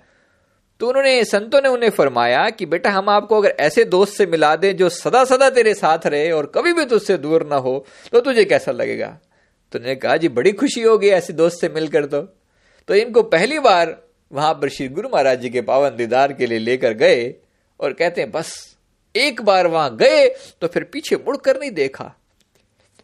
तो 0.79 0.87
उन्होंने 0.87 1.23
संतों 1.25 1.61
ने 1.61 1.69
उन्हें 1.69 1.89
फरमाया 1.89 2.49
कि 2.49 2.65
बेटा 2.65 2.89
हम 2.89 3.09
आपको 3.09 3.37
अगर 3.37 3.49
ऐसे 3.49 3.85
दोस्त 3.85 4.13
से 4.13 4.25
मिला 4.25 4.55
दें 4.55 4.75
जो 4.77 4.89
सदा 4.89 5.25
सदा 5.25 5.49
तेरे 5.49 5.73
साथ 5.73 6.07
रहे 6.07 6.31
और 6.31 6.45
कभी 6.45 6.73
भी 6.73 6.85
तुझसे 6.85 7.17
दूर 7.17 7.45
ना 7.47 7.55
हो 7.55 7.85
तो 8.11 8.21
तुझे 8.21 8.45
कैसा 8.45 8.71
लगेगा? 8.71 9.19
तो 9.71 9.79
उन्होंने 9.79 9.95
कहा 9.95 10.17
जी 10.17 10.29
बड़ी 10.29 10.51
खुशी 10.51 10.81
होगी 10.81 11.09
ऐसे 11.09 11.33
दोस्त 11.33 11.61
से 11.61 11.69
मिलकर 11.69 12.05
तो। 12.05 12.21
तो 12.87 12.95
इनको 12.95 13.23
पहली 13.23 13.59
बार 13.59 14.03
वहाँ 14.31 14.53
पर 14.53 14.69
श्री 14.69 14.87
गुरु 14.87 15.09
महाराज 15.09 15.41
जी 15.41 15.49
के 15.49 15.61
पावन 15.61 15.95
दीदार 15.95 16.33
के 16.33 16.45
लिए 16.45 16.59
लेकर 16.59 16.93
गए 16.93 17.35
और 17.79 17.93
कहते 17.93 18.21
हैं 18.21 18.31
बस 18.31 18.72
एक 19.15 19.41
बार 19.41 19.67
वहाँ 19.67 19.95
गए 19.97 20.27
तो 20.61 20.67
फिर 20.67 20.83
पीछे 20.83 21.15
मुड़कर 21.15 21.59
नहीं 21.59 21.71
देखा 21.71 22.13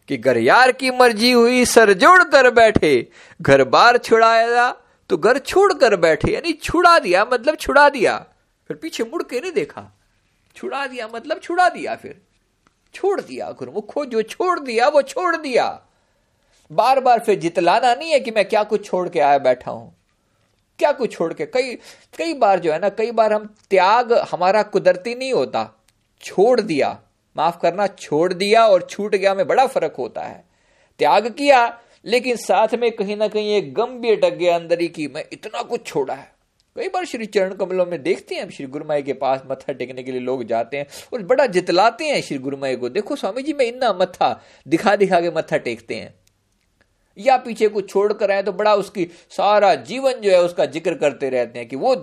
कि 0.10 0.17
घर 0.17 0.38
यार 0.38 0.72
की 0.72 0.91
मर्ज़ी 0.91 1.32
हुई 1.32 1.65
सर 1.65 1.93
जोड़ 1.93 2.24
कर 2.24 2.50
बैठे। 2.52 3.08
घर 3.41 3.63
बार 3.63 3.98
छुड़ाया 3.98 4.72
तो 5.10 5.17
घर 5.17 5.38
छोड़ 5.38 5.74
कर 5.74 5.95
बैठे। 5.95 6.32
यानी 6.32 6.54
छुड़ा 6.54 6.98
दिया 7.00 7.26
मतलब 7.26 7.56
छुड़ा 7.56 7.89
दिया। 7.89 8.17
फिर 8.69 8.78
पीछे 8.78 9.04
मुड़ 9.04 9.24
के 9.24 9.39
नहीं 9.39 9.52
देखा। 9.52 9.86
छुड़ा 10.56 10.86
दिया 10.88 11.08
मतलब 11.08 11.39
छुड़ा 11.39 11.69
दिया 11.69 11.95
फिर। 11.95 12.19
छोड़ 12.93 13.19
दिया 13.22 13.52
गुरुमुखो 13.52 14.06
जो 14.06 14.22
छोड़ 14.22 14.60
दिया, 14.60 14.88
वो 14.88 15.02
छोड़ 15.02 15.36
दिया। 15.36 15.65
बार 16.72 17.00
बार 17.00 17.19
फिर 17.19 17.39
जितलाना 17.39 17.93
नहीं 17.93 18.12
है 18.12 18.19
कि 18.19 18.32
मैं 18.32 18.45
क्या 18.45 18.63
कुछ 18.63 18.86
छोड़ 18.86 19.08
के 19.10 19.19
आया 19.19 19.38
बैठा 19.38 19.72
हूँ। 19.72 19.95
क्या 20.80 20.91
कुछ 20.91 21.12
छोड़ 21.13 21.34
के? 21.34 21.45
कई 21.45 21.76
कई 22.17 22.34
बार 22.34 22.60
जो 22.60 22.72
है 22.72 22.80
ना, 22.80 22.89
कई 22.89 23.12
बार 23.12 23.34
हम 23.34 23.45
त्याग 23.69 24.13
हमारा 24.32 24.63
कुदरती 24.63 25.15
नहीं 25.15 25.34
होता। 25.34 25.63
छोड़ 26.23 26.60
दिया, 26.62 26.97
माफ़ 27.36 27.60
करना, 27.62 27.88
छोड़ 27.88 28.34
दिया 28.34 28.65
और 28.67 28.88
छूट 28.89 29.15
गया 29.15 29.34
में 29.36 29.47
बड़ा 29.47 29.65
फ़र्क 29.67 29.95
होता 29.97 30.21
है। 30.21 30.43
त्याग 30.99 31.27
किया, 31.29 31.79
लेकिन 32.05 32.36
साथ 32.38 32.75
में 32.75 32.91
कहीं 32.91 33.15
ना 33.17 33.27
कहीं 33.27 33.55
एक 33.55 33.73
गम 33.73 33.99
भी 33.99 34.12
अटक 34.12 34.36
गया 34.36 34.55
अंदर 34.55 34.82
ही 34.82 34.88
की 34.88 35.08
मैं 35.08 35.23
इतना 35.34 35.62
कुछ 35.62 35.86
छोड़ा 35.86 36.13
है। 36.13 36.32
कई 36.75 36.88
बार 36.88 37.05
श्री 37.05 37.25
चरण 37.25 37.53
कमलों 37.53 37.86
में 37.86 38.01
देखते 38.03 38.36
हैं 38.36 38.49
श्री 38.49 38.65
गुरुमाई 38.67 39.01
के 39.01 39.13
पास 39.13 39.41
मत्था 39.51 39.73
टेकने 39.73 40.03
के 40.03 40.12
लिए 40.12 40.21
लोग 40.21 40.43
जाते 40.43 40.77
हैं 40.77 40.86
और 41.13 41.23
बड़ा 41.23 41.45
जितलाते 41.47 42.05
हैं 42.05 42.21
श्री 42.21 42.38
गुरुमाई 42.38 42.75
को। 42.75 42.89
देखो 42.89 43.15
स्वामी 43.15 43.41
जी, 43.43 43.53
मैं 43.53 43.65
इतना 43.65 43.91
मत्था 43.93 44.32
दिखा 44.65 44.95
दिखा 44.95 45.19
के 45.21 45.32
मत्था 45.32 45.58
टेकते 45.58 45.95
हैं। 45.95 46.13
या 47.17 47.38
पीछे 47.38 47.67
कुछ 47.67 47.89
छोड़ 47.89 48.12
कर 48.13 48.32
आए 48.32 48.43
तो 48.43 48.51
बड़ा 48.53 48.75
उसकी 48.75 49.05
सारा 49.29 49.73
जीवन 49.75 50.21
जो 50.21 50.32
है 50.32 50.41
उसका 50.41 50.65
ज़िक्र 50.67 50.93
करते 50.95 51.29
रहते 51.29 51.60
हैं 51.60 51.67
कि 51.67 51.75
वो 51.75 51.95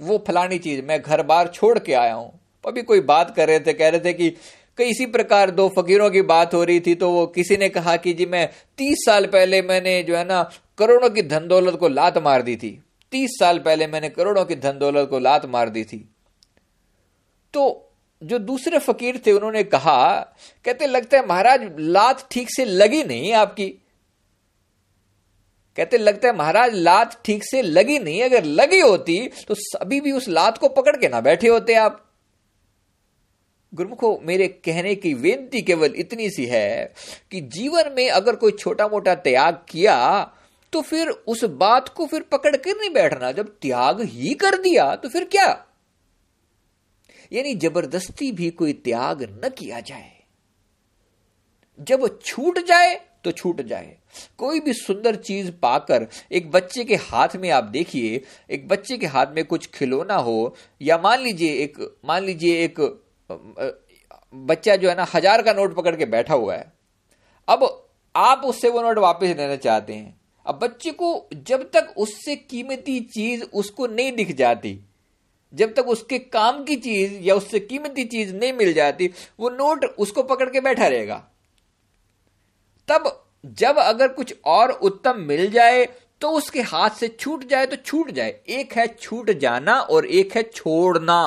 वो 0.00 0.24
फलानी 0.26 0.58
चीज़ 0.58 0.82
मैं 0.82 1.00
घर 1.02 1.22
बार 1.22 1.48
छोड़ 1.48 1.78
के 1.78 1.94
आया 1.94 2.14
हूँ। 2.14 2.32
अभी 2.64 2.82
कोई 2.82 3.00
बात 3.02 3.34
कर 3.36 3.48
रहे 3.48 3.60
थे, 3.60 3.72
कह 3.72 3.88
रहे 3.88 4.00
थे 4.00 4.12
कि 4.12 4.30
कई 4.78 4.90
इसी 4.90 5.06
प्रकार 5.06 5.50
दो 5.50 5.68
फकीरों 5.68 6.10
की 6.10 6.22
बात 6.22 6.54
हो 6.54 6.62
रही 6.64 6.80
थी 6.80 6.94
तो 6.94 7.10
वो 7.10 7.26
किसी 7.26 7.56
ने 7.56 7.68
कहा 7.68 7.96
कि 7.96 8.12
जी 8.12 8.26
मैं 8.26 8.48
तीस 8.78 9.04
साल 9.06 9.26
पहले 9.26 9.62
मैंने 9.62 10.02
जो 10.02 10.16
है 10.16 10.24
ना 10.24 10.42
करोड़ों 10.78 11.10
की 11.10 11.22
धन 11.22 11.48
दौलत 11.48 11.78
को 11.78 11.88
लात 11.88 12.18
मार 12.18 12.42
दी 12.42 12.56
थी। 12.56 12.70
तीस 13.12 13.30
साल 13.38 13.58
पहले 13.58 13.86
मैंने 13.86 14.08
करोड़ों 14.08 14.44
की 14.44 14.54
धन 14.56 14.78
दौलत 14.78 15.08
को 15.10 15.18
लात 15.18 15.46
मार 15.46 15.68
दी 15.68 15.84
थी। 15.84 15.98
तो 17.54 17.84
जो 18.22 18.38
दूसरे 18.38 18.78
फकीर 18.78 19.20
थे, 19.26 19.32
उन्होंने 19.32 19.62
कहा, 19.64 20.18
कहते, 20.64 20.86
लगता 20.86 21.16
है 21.16 21.26
महाराज, 21.26 21.68
लात 21.78 22.26
ठीक 22.30 22.48
से 22.50 22.64
लगी 22.64 23.02
नहीं 23.04 23.32
आपकी? 23.32 23.68
कहते, 25.78 25.98
लगता 25.98 26.28
है 26.28 26.36
महाराज, 26.36 26.74
लात 26.74 27.20
ठीक 27.24 27.44
से 27.44 27.62
लगी 27.62 27.98
नहीं। 27.98 28.22
अगर 28.22 28.44
लगी 28.44 28.80
होती 28.80 29.18
तो 29.48 29.54
अभी 29.80 30.00
भी 30.00 30.12
उस 30.12 30.28
लात 30.28 30.58
को 30.58 30.68
पकड़ 30.70 30.96
के 30.96 31.08
ना 31.08 31.20
बैठे 31.20 31.48
होते 31.48 31.74
आप। 31.76 32.04
गुरुमुखो, 33.72 34.18
मेरे 34.24 34.46
कहने 34.48 34.94
की 34.94 35.14
बेनती 35.14 35.62
केवल 35.62 35.94
इतनी 35.96 36.28
सी 36.30 36.44
है 36.46 36.92
कि 37.30 37.40
जीवन 37.40 37.92
में 37.96 38.08
अगर 38.10 38.36
कोई 38.36 38.52
छोटा 38.52 38.88
मोटा 38.88 39.14
त्याग 39.16 39.60
किया 39.68 39.96
तो 40.72 40.80
फिर 40.80 41.08
उस 41.08 41.44
बात 41.56 41.88
को 41.88 42.06
फिर 42.06 42.22
पकड़ 42.22 42.56
कर 42.56 42.76
नहीं 42.76 42.90
बैठना। 42.90 43.32
जब 43.32 43.48
त्याग 43.62 44.00
ही 44.02 44.34
कर 44.34 44.56
दिया 44.56 44.94
तो 44.96 45.08
फिर 45.08 45.24
क्या? 45.24 45.46
यानी 47.32 47.54
ज़बरदस्ती 47.54 48.30
भी 48.32 48.50
कोई 48.50 48.72
त्याग 48.74 49.22
न 49.44 49.48
किया 49.48 49.80
जाए। 49.80 50.12
जब 51.78 52.08
छूट 52.20 52.58
जाए 52.66 52.94
तो 53.24 53.32
छूट 53.32 53.60
जाए। 53.62 53.96
कोई 54.38 54.60
भी 54.60 54.72
सुंदर 54.72 55.16
चीज़ 55.16 55.50
पाकर 55.52 56.06
एक 56.32 56.50
बच्चे 56.50 56.84
के 56.84 56.96
हाथ 56.96 57.36
में 57.36 57.50
आप 57.50 57.64
देखिए, 57.64 58.22
एक 58.50 58.68
बच्चे 58.68 58.96
के 58.98 59.06
हाथ 59.06 59.34
में 59.36 59.44
कुछ 59.44 59.68
खिलौना 59.70 60.14
हो, 60.14 60.54
या 60.82 60.98
मान 60.98 61.20
लीजिए 61.20 61.52
एक, 61.54 61.78
मान 62.04 62.24
लीजिए 62.24 62.64
एक 62.64 62.80
बच्चा 63.30 64.76
जो 64.76 64.88
है 64.88 64.94
ना, 64.96 65.06
हज़ार 65.14 65.42
का 65.42 65.52
नोट 65.52 65.74
पकड़ 65.74 65.94
के 65.96 66.06
बैठा 66.06 66.34
हुआ 66.34 66.54
है। 66.54 66.72
अब 67.48 67.84
आप 68.14 68.42
उससे 68.44 68.68
वो 68.68 68.82
नोट 68.82 68.98
वापस 68.98 69.26
लेना 69.28 69.56
चाहते 69.56 69.94
हैं। 69.94 70.16
अब 70.46 70.58
बच्चे 70.58 70.90
को 70.92 71.28
जब 71.34 71.62
तक 71.70 71.94
उससे 71.98 72.36
कीमती 72.36 72.98
चीज़ 73.00 73.42
उसको 73.44 73.86
नहीं 73.86 74.12
दिख 74.12 74.34
जाती, 74.36 74.78
जब 75.52 75.74
तक 75.74 75.88
उसके 75.88 76.18
काम 76.18 76.62
की 76.64 76.76
चीज़ 76.76 77.12
या 77.22 77.34
उससे 77.34 77.60
कीमती 77.60 78.04
चीज़ 78.04 78.34
नहीं 78.34 78.52
मिल 78.52 78.72
जाती, 78.72 79.10
वो 79.40 79.50
नोट 79.50 79.84
उसको 79.84 80.22
पकड़ 80.24 80.48
के 80.50 80.60
बैठा 80.60 80.86
रहेगा। 80.86 81.16
तब 82.88 83.24
जब 83.44 83.78
अगर 83.78 84.08
कुछ 84.08 84.34
और 84.46 84.70
उत्तम 84.70 85.20
मिल 85.20 85.50
जाए 85.50 85.84
तो 86.20 86.30
उसके 86.30 86.60
हाथ 86.62 86.90
से 86.90 87.08
छूट 87.10 87.44
जाए 87.44 87.66
तो 87.66 87.76
छूट 87.76 88.10
जाए। 88.10 88.30
एक 88.50 88.72
है 88.72 88.86
छूट 88.94 89.30
जाना 89.32 89.78
और 89.80 90.06
एक 90.06 90.36
है 90.36 90.42
छोड़ना। 90.44 91.20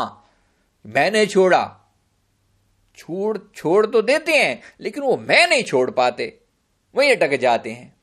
मैंने 0.86 1.26
छोड़ा। 1.26 1.78
छोड़ 3.02 3.38
छोड़ 3.56 3.86
तो 3.86 4.02
देते 4.02 4.32
हैं, 4.32 4.62
लेकिन 4.82 5.04
वो 5.04 5.16
मैं 5.20 5.48
नहीं 5.50 5.64
छोड़ 5.64 5.90
पाते। 5.92 6.34
वही 6.96 7.12
अटक 7.12 7.34
जाते 7.40 7.72
हैं। 7.72 7.94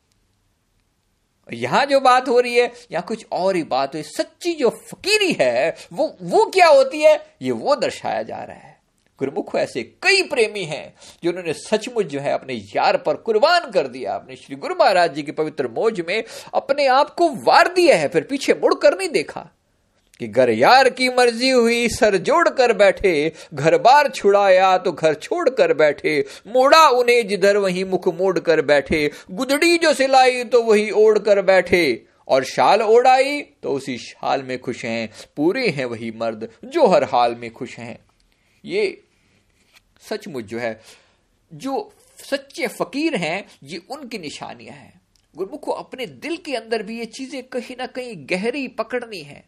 यहाँ 1.48 1.84
जो 1.86 2.00
बात 2.00 2.28
हो 2.28 2.38
रही 2.40 2.54
है, 2.54 2.72
यहाँ 2.92 3.04
कुछ 3.08 3.26
और 3.32 3.56
ही 3.56 3.62
बात 3.64 3.94
हुई 3.94 4.02
सच्ची 4.02 4.52
जो 4.54 4.70
फकीरी 4.70 5.32
है, 5.40 5.74
वो 5.92 6.16
वो 6.22 6.44
क्या 6.44 6.66
होती 6.66 7.00
है? 7.00 7.14
ये 7.42 7.50
वो 7.50 7.76
दर्शाया 7.76 8.22
जा 8.22 8.36
रहा 8.36 8.56
है। 8.56 8.76
गुरुमुख, 9.18 9.54
ऐसे 9.54 9.82
कई 10.02 10.22
प्रेमी 10.22 10.64
हैं, 10.64 10.94
जिन्होंने 11.22 11.52
सचमुच 11.52 12.06
जो 12.06 12.20
है 12.20 12.32
अपने 12.32 12.54
यार 12.76 12.96
पर 12.96 13.16
कुर्बान 13.18 13.70
कर 13.70 13.86
दिया। 13.86 14.14
अपने 14.14 14.36
श्री 14.36 14.56
गुरु 14.56 14.74
महाराज 14.74 15.14
जी 15.14 15.22
के 15.22 15.32
पवित्र 15.32 15.68
मोज 15.68 16.00
में 16.00 16.22
अपने 16.54 16.86
आप 16.86 17.14
को 17.14 17.28
वार 17.44 17.72
दिया 17.74 17.96
है, 17.96 18.08
फिर 18.08 18.22
पीछे 18.22 18.54
मुड़कर 18.54 18.98
नहीं 18.98 19.08
देखा। 19.08 19.48
कि 20.20 20.28
घर 20.28 20.50
यार 20.50 20.88
की 20.88 21.08
मर्ज़ी 21.08 21.50
हुई, 21.50 21.88
सर 21.88 22.16
जोड़ 22.16 22.48
कर 22.48 22.72
बैठे। 22.72 23.32
घर 23.54 23.78
बार 23.78 24.08
छुड़ाया 24.08 24.76
तो 24.78 24.92
घर 24.92 25.14
छोड़ 25.14 25.48
कर 25.50 25.74
बैठे। 25.74 26.24
मोड़ा 26.46 26.88
उन्हें 26.88 27.26
जिधर 27.28 27.56
वही 27.56 27.84
मुख 27.84 28.08
मोड़ 28.08 28.38
कर 28.38 28.62
बैठे। 28.62 29.10
गुदड़ी 29.30 29.78
जो 29.78 29.92
सिलाई 29.94 30.44
तो 30.44 30.62
वही 30.62 30.90
ओढ़ 30.90 31.18
कर 31.18 31.42
बैठे। 31.42 32.04
और 32.28 32.44
शाल 32.44 32.82
ओढ़ाई 32.82 33.40
तो 33.62 33.72
उसी 33.72 33.96
शाल 33.98 34.42
में 34.42 34.58
खुश 34.58 34.84
हैं। 34.84 35.08
पूरे 35.36 35.68
हैं 35.68 35.84
वही 35.84 36.10
मर्द 36.10 36.48
जो 36.64 36.86
हर 36.86 37.04
हाल 37.04 37.34
में 37.34 37.50
खुश 37.50 37.76
हैं। 37.78 37.98
ये 38.64 39.02
सचमुच 40.08 40.44
जो 40.44 40.58
है, 40.58 40.80
जो 41.50 41.92
सच्चे 42.18 42.66
फकीर 42.66 43.16
हैं, 43.16 43.44
ये 43.64 43.80
उनकी 43.90 44.18
निशानियाँ 44.18 44.74
हैं। 44.74 45.00
गुरमुख 45.34 45.60
को 45.60 45.72
अपने 45.72 46.06
दिल 46.06 46.36
के 46.36 46.54
अंदर 46.56 46.82
भी 46.82 46.98
ये 46.98 47.04
चीज़ें 47.04 47.42
कहीं 47.42 47.76
ना 47.78 47.86
कहीं 47.86 48.14
गहरी 48.30 48.66
पकड़नी 48.68 49.20
है। 49.20 49.42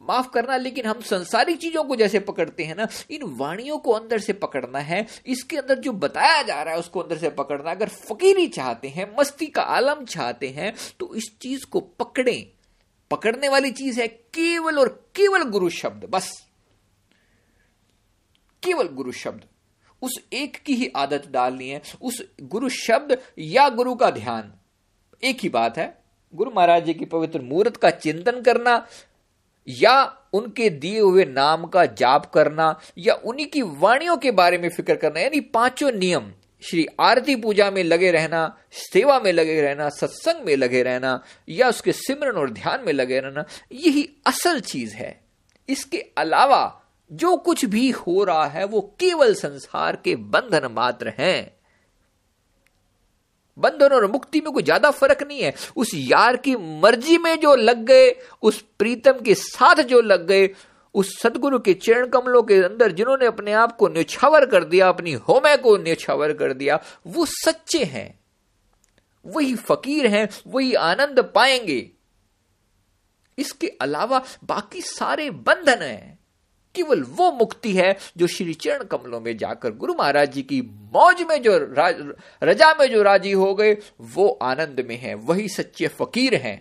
माफ़ 0.00 0.28
करना, 0.30 0.56
लेकिन 0.56 0.86
हम 0.86 1.00
संसारिक 1.00 1.58
चीज़ों 1.58 1.84
को 1.84 1.96
जैसे 1.96 2.20
पकड़ते 2.20 2.64
हैं 2.64 2.74
ना, 2.76 2.86
इन 3.10 3.22
वाणियों 3.36 3.78
को 3.78 3.92
अंदर 3.92 4.18
से 4.18 4.32
पकड़ना 4.34 4.78
है, 4.78 5.06
इसके 5.26 5.56
अंदर 5.56 5.78
जो 5.78 5.92
बताया 5.94 6.42
जा 6.42 6.62
रहा 6.62 6.74
है 6.74 6.80
उसको 6.80 7.00
अंदर 7.00 7.18
से 7.18 7.30
पकड़ना, 7.30 7.70
अगर 7.70 7.88
फकीरी 7.88 8.46
चाहते 8.48 8.88
हैं, 8.88 9.10
मस्ती 9.18 9.46
का 9.46 9.62
आलम 9.62 10.04
चाहते 10.04 10.48
हैं 10.48 10.74
तो 11.00 11.14
इस 11.14 11.30
चीज़ 11.42 11.66
को 11.66 11.80
पकड़ें। 11.80 12.46
पकड़ने 13.10 13.48
वाली 13.48 13.70
चीज़ 13.72 14.00
है 14.00 14.06
केवल 14.08 14.78
और 14.78 14.88
केवल 15.16 15.42
गुरु 15.42 15.68
शब्द, 15.70 16.04
बस। 16.04 16.30
केवल 18.62 18.88
गुरु 18.88 19.12
शब्द। 19.12 19.44
उस 20.02 20.18
एक 20.32 20.56
की 20.56 20.74
ही 20.74 20.90
आदत 20.96 21.26
डालनी 21.30 21.68
है, 21.68 21.80
उस 22.02 22.22
गुरु 22.42 22.68
शब्द 22.68 23.18
या 23.38 23.68
गुरु 23.68 23.94
का 23.94 24.10
ध्यान। 24.10 24.52
एक 25.22 25.40
ही 25.40 25.48
बात 25.48 25.78
है, 25.78 25.86
गुरु 26.34 26.50
महाराज 26.50 26.84
जी 26.84 26.94
की 26.94 27.04
पवित्र 27.04 27.40
मूर्त 27.42 27.76
का 27.76 27.90
चिंतन 27.90 28.40
करना 28.42 28.76
या 29.68 30.16
उनके 30.32 30.70
दिए 30.70 31.00
हुए 31.00 31.24
नाम 31.24 31.66
का 31.66 31.86
जाप 31.86 32.26
करना 32.26 32.80
या 32.98 33.14
उन्हीं 33.14 33.46
की 33.46 33.62
वाणियों 33.62 34.16
के 34.16 34.30
बारे 34.30 34.58
में 34.58 34.68
फ़िक्र 34.68 34.96
करना, 34.96 35.20
यानी 35.20 35.40
पाँचों 35.40 35.92
नियम, 35.92 36.32
श्री 36.62 36.86
आरती 37.00 37.36
पूजा 37.36 37.70
में 37.70 37.84
लगे 37.84 38.10
रहना, 38.10 38.58
सेवा 38.72 39.20
में 39.20 39.32
लगे 39.32 39.60
रहना, 39.60 39.88
सत्संग 39.88 40.46
में 40.46 40.56
लगे 40.56 40.82
रहना, 40.82 41.24
या 41.48 41.68
उसके 41.68 41.92
सिमरन 41.92 42.32
और 42.32 42.50
ध्यान 42.50 42.80
में 42.86 42.92
लगे 42.92 43.20
रहना, 43.20 43.44
यही 43.72 44.10
असल 44.26 44.60
चीज़ 44.60 44.94
है। 44.94 45.20
इसके 45.68 45.98
अलावा 46.18 46.80
जो 47.12 47.36
कुछ 47.36 47.64
भी 47.64 47.90
हो 47.90 48.24
रहा 48.24 48.46
है, 48.46 48.64
वो 48.64 48.96
केवल 49.00 49.34
संसार 49.34 49.96
के 49.96 50.16
बंधन 50.16 50.68
मात्र 50.72 51.12
हैं। 51.18 51.53
बंधन 53.58 53.86
और 53.86 54.10
मुक्ति 54.10 54.40
में 54.40 54.52
कोई 54.52 54.62
ज़्यादा 54.62 54.90
फ़र्क 54.90 55.22
नहीं 55.22 55.40
है। 55.40 55.54
उस 55.76 55.90
यार 55.94 56.36
की 56.36 56.56
मर्ज़ी 56.56 57.18
में 57.18 57.40
जो 57.40 57.54
लग 57.54 57.84
गए, 57.84 58.16
उस 58.42 58.64
प्रीतम 58.78 59.12
के 59.12 59.34
साथ 59.34 59.74
जो 59.74 60.00
लग 60.00 60.26
गए, 60.26 60.50
उस 60.94 61.22
सदगुरु 61.22 61.58
के 61.58 61.74
चरण 61.74 62.06
कमलों 62.06 62.42
के 62.42 62.54
अंदर 62.54 62.92
जिन्होंने 62.92 63.26
अपने 63.26 63.52
आप 63.52 63.76
को 63.76 63.88
न्यौछावर 63.88 64.46
कर 64.46 64.64
दिया, 64.64 64.88
अपनी 64.88 65.12
होमय 65.12 65.56
को 65.56 65.76
न्यौछावर 65.76 66.32
कर 66.32 66.52
दिया, 66.52 66.80
वो 67.06 67.26
सच्चे 67.26 67.84
हैं। 67.84 68.20
वही 69.26 69.54
फकीर 69.54 70.06
हैं, 70.06 70.28
वही 70.46 70.74
आनंद 70.74 71.20
पाएँगे। 71.34 71.90
इसके 73.38 73.66
अलावा 73.66 74.24
बाकी 74.44 74.80
सारे 74.80 75.30
बंधन 75.30 75.82
हैं। 75.82 76.18
केवल 76.74 77.02
वो 77.10 77.30
मुक्ति 77.32 77.72
है 77.72 77.96
जो 78.16 78.26
श्री 78.26 78.54
चरण 78.54 78.84
कमलों 78.86 79.20
में 79.20 79.36
जाकर 79.36 79.70
गुरु 79.72 79.94
महाराज 79.94 80.32
जी 80.32 80.42
की 80.42 80.60
मौज 80.94 81.22
में 81.22 81.40
जो 81.42 81.56
रजा 82.42 82.72
में 82.74 82.86
जो 82.86 83.02
राज़ी 83.02 83.32
हो 83.32 83.54
गए, 83.54 83.76
वो 84.02 84.28
आनंद 84.42 84.84
में 84.88 84.96
है, 84.96 85.14
वही 85.14 85.48
सच्चे 85.48 85.88
फकीर 85.90 86.34
हैं। 86.36 86.56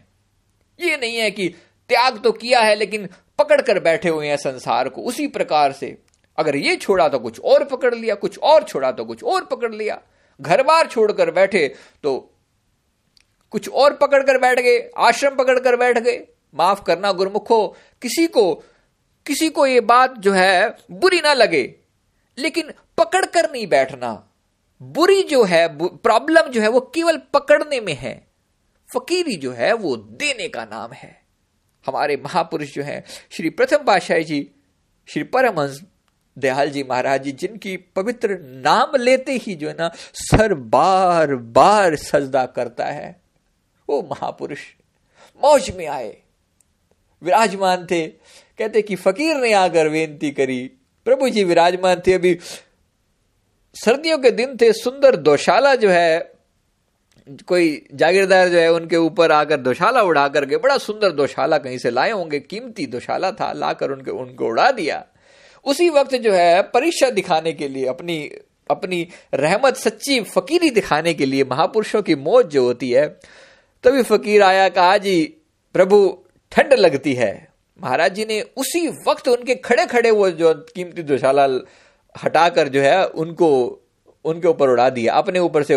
ये 0.80 0.97
नहीं 0.97 1.17
है 1.17 1.30
कि 1.32 1.47
त्याग 1.89 2.17
तो 2.17 2.32
किया 2.32 2.60
है, 2.60 2.76
लेकिन 2.76 3.08
पकड़ 3.39 3.62
कर 3.62 3.80
बैठे 3.80 4.10
हुए 4.10 4.28
हैं 4.28 4.38
संसार 4.38 4.89
को 4.89 5.02
उसी 5.02 5.28
प्रकार 5.30 5.71
से। 5.71 5.97
अगर 6.38 6.56
ये 6.56 6.76
छोड़ा 6.76 7.08
तो 7.10 7.19
कुछ 7.19 7.39
और 7.39 7.63
पकड़ 7.65 7.93
लिया, 7.95 8.15
कुछ 8.15 8.38
और 8.39 8.63
छोड़ा 8.63 8.91
तो 8.91 9.06
कुछ 9.06 9.23
और 9.23 9.45
पकड़ 9.45 9.73
लिया। 9.73 9.99
घर 10.39 10.63
बार 10.63 10.88
छोड़कर 10.88 11.32
बैठे 11.32 11.67
तो 12.04 12.17
कुछ 13.54 13.69
और 13.69 13.93
पकड़ 13.93 14.21
कर 14.23 14.38
बैठ 14.39 14.60
गए, 14.60 14.80
आश्रम 14.97 15.36
पकड़ 15.36 15.60
कर 15.60 15.76
बैठ 15.78 15.97
गए। 15.97 16.21
माफ़ 16.54 16.84
करना 16.84 17.12
गुरमुखो, 17.12 17.67
किसी 18.02 18.26
को 18.28 18.63
किसी 19.25 19.49
को 19.49 19.65
ये 19.65 19.79
बात 19.81 20.17
जो 20.17 20.31
है 20.31 20.77
बुरी 20.91 21.19
ना 21.21 21.33
लगे, 21.33 21.63
लेकिन 22.38 22.71
पकड़ 22.97 23.25
कर 23.25 23.51
नहीं 23.51 23.67
बैठना। 23.67 24.12
बुरी 24.81 25.21
जो 25.23 25.43
है 25.43 25.67
प्रॉब्लम 25.77 26.49
जो 26.51 26.62
है 26.62 26.67
वो 26.67 26.79
केवल 26.95 27.17
पकड़ने 27.33 27.79
में 27.81 27.93
है। 27.93 28.15
फकीरी 28.89 29.36
जो 29.36 29.51
है 29.51 29.73
वो 29.73 29.95
देने 29.95 30.47
का 30.47 30.63
नाम 30.65 30.91
है। 30.93 31.21
हमारे 31.86 32.17
महापुरुष 32.17 32.73
जो 32.73 32.83
है, 32.83 33.03
श्री 33.31 33.49
प्रथम 33.49 33.83
पाशाही 33.83 34.23
जी, 34.23 34.49
श्री 35.07 35.23
परमहंस 35.23 35.81
दयाल 36.38 36.69
जी 36.69 36.83
महाराज 36.83 37.23
जी, 37.23 37.31
जिनकी 37.31 37.75
पवित्र 37.77 38.38
नाम 38.65 38.95
लेते 38.95 39.33
ही 39.33 39.55
जो 39.55 39.67
है 39.67 39.73
ना, 39.73 39.91
सर 40.13 40.53
बार 40.53 41.36
बार 41.36 41.95
सजदा 41.95 42.45
करता 42.45 42.86
है। 42.86 43.21
वो 43.89 44.01
महापुरुष, 44.12 44.59
मौज 45.41 45.69
में 45.69 45.88
आए। 45.88 46.17
विराजमान 47.21 47.86
थे। 47.91 48.05
कहते 48.60 48.82
कि 48.82 48.96
फकीर 48.96 49.36
ने 49.38 49.54
आकर 49.54 49.89
बेनती 49.89 50.32
करी, 50.32 50.72
प्रभु 51.06 51.30
जी, 51.30 51.44
विराजमान 51.44 52.02
थे 52.08 52.13
अभी। 52.13 52.39
सर्दियों 53.76 54.18
के 54.18 54.32
दिन 54.32 54.58
थे, 54.62 54.74
सुंदर 54.74 55.16
दोशाला 55.16 55.76
जो 55.76 55.89
है, 55.89 56.34
कोई 57.48 57.86
जागीरदार 57.94 58.50
जो 58.50 58.60
है, 58.60 58.74
उनके 58.74 58.98
ऊपर 58.98 59.32
आकर 59.32 59.58
दोशाला 59.58 60.02
उड़ा 60.02 60.28
करके 60.28 60.58
बड़ा 60.58 60.78
सुंदर 60.78 61.12
दोशाला 61.12 61.58
कहीं 61.58 61.78
से 61.78 61.89
लाए 61.89 62.12
होंगे, 62.12 62.39
कीमती 62.39 62.86
दोशाला 62.86 63.32
था, 63.32 63.54
लाकर 63.54 63.92
उनके, 63.92 64.12
उनको 64.12 64.46
उड़ा 64.46 64.72
दिया। 64.72 65.06
उसी 65.66 65.89
वक्त 65.89 66.16
जो 66.16 66.34
है, 66.34 66.62
परीक्षा 66.62 67.10
दिखाने 67.10 67.54
के 67.54 67.68
लिए, 67.68 67.86
अपनी 67.86 68.32
अपनी 68.70 69.08
रहमत, 69.34 69.76
सच्ची 69.76 70.22
फकीरी 70.22 70.70
दिखाने 70.70 71.13
के 71.13 71.26
लिए 71.26 71.44
महापुरुषों 71.44 72.02
की 72.02 72.16
मौज 72.16 72.46
जो 72.46 72.63
होती 72.63 72.92
है, 72.92 73.08
तभी 73.84 74.04
फकीर 74.04 74.44
आया, 74.44 74.70
कहा, 74.70 74.98
जी, 74.98 75.38
प्रभु, 75.74 76.26
ठंड 76.52 76.74
लगती 76.74 77.13
है। 77.13 77.53
महाराज 77.84 78.13
जी 78.13 78.26
ने 78.26 78.41
उसी 78.41 78.88
वक्त 78.88 79.28
उनके 79.28 79.56
खड़े 79.56 79.86
खड़े 79.86 80.12
वो 80.12 80.30
जो 80.30 80.54
कीमती 80.54 81.04
दुशाला 81.04 81.65
हटाकर 82.24 82.67
जो 82.67 82.82
है, 82.82 83.06
उनको, 83.06 83.82
उनके 84.26 84.48
ऊपर 84.48 84.69
उड़ा 84.69 84.89
दिया। 84.89 85.13
अपने 85.13 85.39
ऊपर 85.39 85.63
से, 85.63 85.74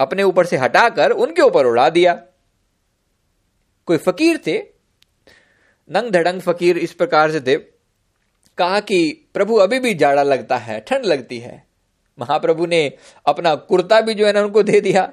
अपने 0.00 0.22
ऊपर 0.22 0.46
से 0.46 0.56
हटाकर 0.56 1.10
उनके 1.10 1.42
ऊपर 1.42 1.66
उड़ा 1.66 1.88
दिया। 1.90 2.22
कोई 3.86 3.96
फकीर 3.96 4.38
थे? 4.46 4.58
नंग 5.90 6.10
धड़ंग 6.10 6.40
फकीर 6.40 6.78
इस 6.78 6.92
प्रकार 6.92 7.30
से 7.30 7.40
थे। 7.40 7.56
कहा 8.58 8.80
कि, 8.80 9.30
प्रभु, 9.34 9.56
अभी 9.56 9.78
भी 9.78 9.94
जाड़ा 9.94 10.22
लगता 10.22 10.56
है, 10.56 10.80
ठंड 10.80 11.04
लगती 11.04 11.38
है। 11.38 11.66
महाप्रभु 12.18 12.66
ने 12.66 12.92
अपना 13.26 13.54
कुर्ता 13.54 14.00
भी 14.00 14.14
जो 14.14 14.26
है 14.26 14.32
ना, 14.32 14.40
उनको 14.40 14.62
दे 14.62 14.80
दिया। 14.80 15.12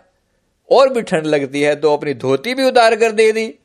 और 0.72 0.94
भी 0.94 1.02
ठंड 1.02 1.26
लगती 1.26 1.62
है 1.62 1.76
तो 1.76 1.94
अपनी 1.94 2.14
धोती 2.14 2.54
भी 2.54 2.64
उतार 2.64 2.96
कर 2.96 3.12
दे 3.12 3.32
दी। 3.32 3.56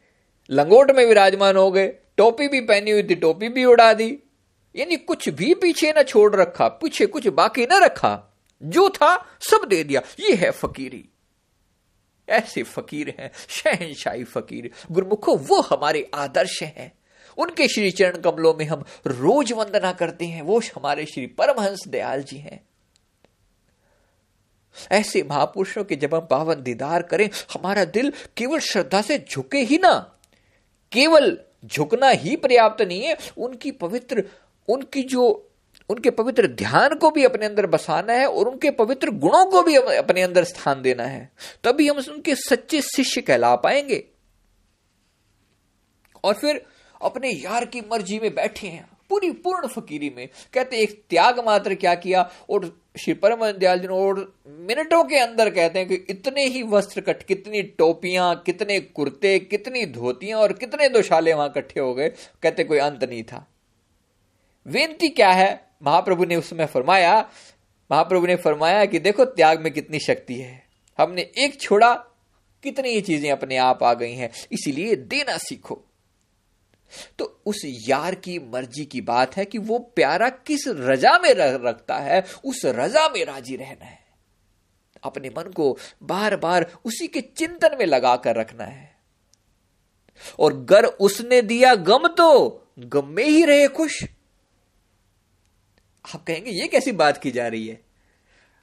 लंगोट 0.50 0.90
में 0.90 1.06
विराजमान 1.06 1.56
हो 1.56 1.70
गए। 1.70 1.94
टोपी 2.16 2.48
भी 2.48 2.60
पहनी 2.60 2.90
हुई 2.90 3.02
थी, 3.02 3.14
टोपी 3.14 3.48
भी 3.48 3.64
उड़ा 3.64 3.94
दी। 3.94 4.18
यानी 4.76 4.96
कुछ 4.96 5.28
भी 5.28 5.54
पीछे 5.54 5.90
ना 5.90 6.02
छोड़ 6.02 6.36
रखा, 6.36 6.68
पीछे 6.68 7.06
कुछ 7.06 7.28
बाकी 7.28 7.66
ना 7.66 7.78
रखा। 7.78 8.36
जो 8.62 8.88
था, 8.88 9.16
सब 9.40 9.68
दे 9.68 9.84
दिया। 9.84 10.02
ये 10.20 10.34
है 10.34 10.50
फकीरी। 10.50 11.08
ऐसे 12.28 12.62
फकीर 12.62 13.14
हैं, 13.20 13.30
शहनशाही 13.48 14.24
फकीर। 14.24 14.70
गुरुमुखो, 14.90 15.36
वो 15.36 15.60
हमारे 15.60 16.10
आदर्श 16.14 16.62
हैं। 16.62 16.98
उनके 17.38 17.68
श्री 17.68 17.90
चरण 17.90 18.20
कमलों 18.20 18.54
में 18.54 18.64
हम 18.64 18.84
रोज 19.06 19.52
वंदना 19.52 19.92
करते 19.92 20.24
हैं। 20.24 20.42
वो 20.42 20.58
हमारे 20.58 21.06
श्री 21.06 21.26
परमहंस 21.26 21.84
दयाल 21.88 22.22
जी 22.22 22.36
हैं। 22.36 22.68
ऐसे 24.92 25.22
महापुरुषों 25.22 25.84
के 25.84 25.96
जब 25.96 26.14
हम 26.14 26.20
पावन 26.20 26.62
दीदार 26.62 27.02
करें, 27.02 27.30
हमारा 27.54 27.84
दिल 27.84 28.12
केवल 28.36 28.58
श्रद्धा 28.58 29.02
से 29.02 29.26
झुके 29.30 29.58
ही 29.58 29.78
ना। 29.78 30.18
केवल 30.92 31.38
झुकना 31.64 32.08
ही 32.08 32.36
पर्याप्त 32.36 32.82
नहीं 32.82 33.02
है। 33.02 33.16
उनकी 33.38 33.70
पवित्र, 33.70 34.24
उनकी 34.68 35.02
जो, 35.02 35.50
उनके 35.88 36.10
पवित्र 36.10 36.46
ध्यान 36.46 36.94
को 36.94 37.10
भी 37.10 37.24
अपने 37.24 37.46
अंदर 37.46 37.66
बसाना 37.66 38.12
है 38.12 38.26
और 38.26 38.48
उनके 38.48 38.70
पवित्र 38.70 39.10
गुणों 39.10 39.44
को 39.50 39.62
भी 39.62 39.76
अपने 39.76 40.22
अंदर 40.22 40.44
स्थान 40.44 40.82
देना 40.82 41.04
है। 41.04 41.30
तभी 41.64 41.88
हम 41.88 41.98
उनके 41.98 42.34
सच्चे 42.34 42.80
शिष्य 42.80 43.20
कहला 43.20 43.54
पाएँगे। 43.56 44.04
और 46.24 46.34
फिर 46.34 46.64
अपने 47.02 47.30
यार 47.30 47.64
की 47.64 47.80
मर्ज़ी 47.80 48.18
में 48.18 48.34
बैठे 48.34 48.66
हैं, 48.66 48.88
पूरी 49.08 49.30
पूर्ण 49.30 49.66
फकीरी 49.66 50.10
में। 50.16 50.28
कहते 50.52 50.76
एक 50.76 51.04
त्याग 51.10 51.44
मात्र 51.46 51.74
क्या 51.74 51.94
किया 51.94 52.30
और 52.50 52.85
श्री 53.00 53.14
परम 53.14 53.50
दयाल 53.52 53.80
जी 53.80 53.86
और 53.86 54.38
मिनटों 54.48 55.04
के 55.04 55.16
अंदर 55.18 55.50
कहते 55.50 55.78
हैं 55.78 55.88
कि 55.88 55.94
इतने 55.94 56.44
ही 56.44 56.62
वस्त्र 56.62 57.00
कट, 57.00 57.22
कितनी 57.22 57.62
टोपियाँ, 57.62 58.42
कितने 58.46 58.80
कुर्ते, 58.80 59.38
कितनी 59.38 59.86
धोतियाँ 59.86 60.40
और 60.40 60.52
कितने 60.52 60.88
दोशाले 60.88 61.32
वहाँ 61.32 61.48
इकट्ठे 61.48 61.80
हो 61.80 61.94
गए। 61.94 62.08
कहते 62.42 62.64
कोई 62.64 62.78
अंत 62.78 63.04
नहीं 63.04 63.22
था। 63.22 63.48
बेनती 64.68 65.08
क्या 65.08 65.30
है? 65.30 65.70
महाप्रभु 65.82 66.24
ने 66.24 66.36
उसमें 66.36 66.66
फरमाया, 66.66 67.30
महाप्रभु 67.92 68.26
ने 68.26 68.36
फरमाया 68.36 68.84
कि 68.84 68.98
देखो, 68.98 69.24
त्याग 69.24 69.60
में 69.60 69.72
कितनी 69.72 69.98
शक्ति 69.98 70.34
है। 70.34 70.66
हमने 70.98 71.22
एक 71.38 71.60
छोड़ा, 71.60 71.94
कितनी 72.62 72.88
ही 72.88 73.00
चीज़ें 73.00 73.30
अपने 73.30 73.56
आप 73.56 73.82
आ 73.82 73.94
गई 73.94 74.14
हैं। 74.14 74.30
इसीलिए 74.52 74.96
देना 74.96 75.36
सीखो। 75.36 75.84
तो 77.18 77.24
उस 77.46 77.62
यार 77.88 78.14
की 78.14 78.38
मर्ज़ी 78.52 78.84
की 78.84 79.00
बात 79.00 79.36
है 79.36 79.44
कि 79.44 79.58
वो 79.58 79.78
प्यारा 79.96 80.28
किस 80.28 80.64
रजा 80.68 81.18
में 81.18 81.32
रखता 81.34 81.96
है, 81.96 82.24
उस 82.44 82.62
रजा 82.66 83.08
में 83.08 83.24
राज़ी 83.24 83.56
रहना 83.56 83.84
है। 83.84 84.04
अपने 85.02 85.28
मन 85.28 85.50
को 85.52 85.76
बार 86.02 86.36
बार 86.36 86.70
उसी 86.84 87.06
के 87.06 87.20
चिंतन 87.20 87.76
में 87.78 87.86
लगा 87.86 88.16
कर 88.16 88.36
रखना 88.36 88.64
है। 88.64 88.94
और 90.38 90.54
गर 90.64 90.84
उसने 90.84 91.40
दिया 91.42 91.74
गम 91.74 92.06
तो 92.08 92.28
गम 92.78 93.08
में 93.08 93.24
ही 93.24 93.44
रहे 93.44 93.66
खुश। 93.68 94.02
आप 96.04 96.24
कहेंगे, 96.24 96.50
ये 96.50 96.66
कैसी 96.68 96.92
बात 96.92 97.18
की 97.18 97.30
जा 97.30 97.46
रही 97.48 97.66
है? 97.68 97.80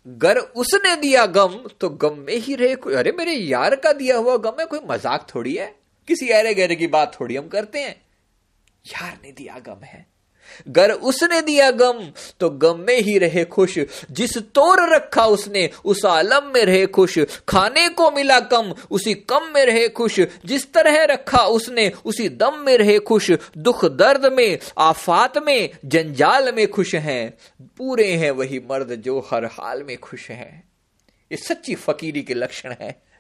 गर 0.08 0.38
उसने 0.38 0.96
दिया 0.96 1.26
गम 1.26 1.58
तो 1.82 1.90
गम 1.90 2.18
में 2.20 2.36
ही 2.36 2.56
रहे 2.56 2.74
अरे, 2.96 3.12
मेरे 3.12 3.34
यार 3.34 3.76
का 3.76 3.92
दिया 3.94 4.18
हुआ 4.18 4.38
गम 4.38 4.60
है, 4.60 4.66
कोई 4.66 4.80
मज़ाक 4.90 5.28
थोड़ी 5.36 5.56
है? 5.56 5.76
किसी 6.08 6.30
अरे 6.30 6.54
गहरे 6.54 6.76
की 6.76 6.88
बात 6.88 7.18
थोड़ी 7.20 7.36
हम 7.36 7.48
करते 7.48 7.80
हैं। 7.80 8.02
यार 8.88 9.18
ने 9.24 9.32
दिया 9.32 9.60
गम 9.60 9.84
है। 9.84 10.06
गर 10.70 10.92
उसने 10.92 11.42
दिया 11.42 11.72
गम 11.72 12.12
तो 12.40 12.50
गम 12.50 12.80
में 12.80 13.02
ही 13.02 13.18
रहे 13.18 13.46
खुश। 13.46 13.80
जिस 14.12 14.38
तोर 14.38 14.96
रखा 14.96 15.26
उसने, 15.26 15.70
उस 15.86 16.06
आलम 16.06 16.52
में 16.56 16.66
रहे 16.66 16.86
खुश। 16.86 17.20
खाने 17.50 17.90
को 17.90 18.12
मिला 18.12 18.40
कम, 18.40 18.74
उसी 18.92 19.14
कम 19.14 19.52
में 19.56 19.66
रहे 19.66 19.88
खुश। 19.88 20.20
जिस 20.46 20.74
तरह 20.74 21.04
रखा 21.04 21.46
उसने, 21.46 21.92
उसी 22.06 22.30
दम 22.30 22.54
में 22.56 22.78
रहे 22.78 23.00
खुश। 23.00 23.32
दुख 23.58 23.86
दर्द 23.86 24.34
में, 24.34 24.60
आफात 24.78 25.38
में, 25.38 25.70
जंजाल 25.86 26.54
में 26.56 26.68
खुश 26.68 26.96
हैं। 26.96 27.38
पूरे 27.78 28.12
हैं 28.12 28.32
वही 28.32 28.60
मर्द 28.60 28.96
जो 28.96 29.28
हर 29.32 29.46
हाल 29.46 29.84
में 29.84 29.98
खुश 29.98 30.32
हैं। 30.32 30.70
ये 31.32 31.38
सच्ची 31.38 31.76
फकीरी 31.76 32.22
के 32.22 32.34
लक्षण 32.34 32.76
है। 32.82 33.13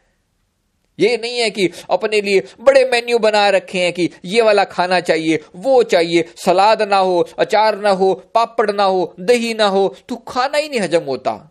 ये 1.00 1.18
नहीं 1.18 1.40
है 1.40 1.50
कि 1.50 1.70
अपने 1.90 2.22
लिए 2.22 2.44
बड़े 2.60 2.86
मेन्यू 2.86 3.20
बना 3.20 3.50
रखे 3.50 3.80
हैं 3.80 3.94
कि 3.94 4.10
ये 4.26 4.42
वाला 4.42 4.64
खाना 4.64 5.00
चाहिए, 5.00 5.40
वो 5.56 5.84
चाहिए, 5.84 6.26
सलाद 6.36 6.82
ना 6.82 6.98
हो, 6.98 7.30
अचार 7.40 7.80
ना 7.80 7.90
हो, 7.90 8.14
पापड़ 8.36 8.72
ना 8.72 8.84
हो, 8.84 9.16
दही 9.20 9.54
ना 9.54 9.66
हो 9.66 9.96
तो 10.10 10.16
खाना 10.16 10.58
ही 10.58 10.70
नहीं 10.70 10.80
हजम 10.80 11.04
होता। 11.04 11.50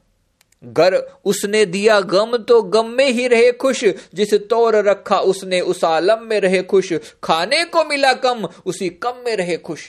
गर 0.65 0.95
उसने 1.25 1.67
दिया 1.67 2.01
गम 2.01 2.37
तो 2.37 2.63
गम 2.63 2.87
में 2.87 3.11
ही 3.11 3.29
रहे 3.29 3.53
खुश। 3.53 3.85
जिस 4.15 4.35
तौर 4.35 4.77
रखा 4.77 5.19
उसने 5.19 5.61
उस 5.61 5.85
आलम 5.85 6.19
में 6.23 6.41
रहे 6.41 6.63
खुश। 6.63 6.93
खाने 7.23 7.65
को 7.65 7.85
मिला 7.85 8.13
कम, 8.13 8.49
उसी 8.67 8.89
कम 8.89 9.13
में 9.27 9.37
रहे 9.37 9.57
खुश। 9.57 9.81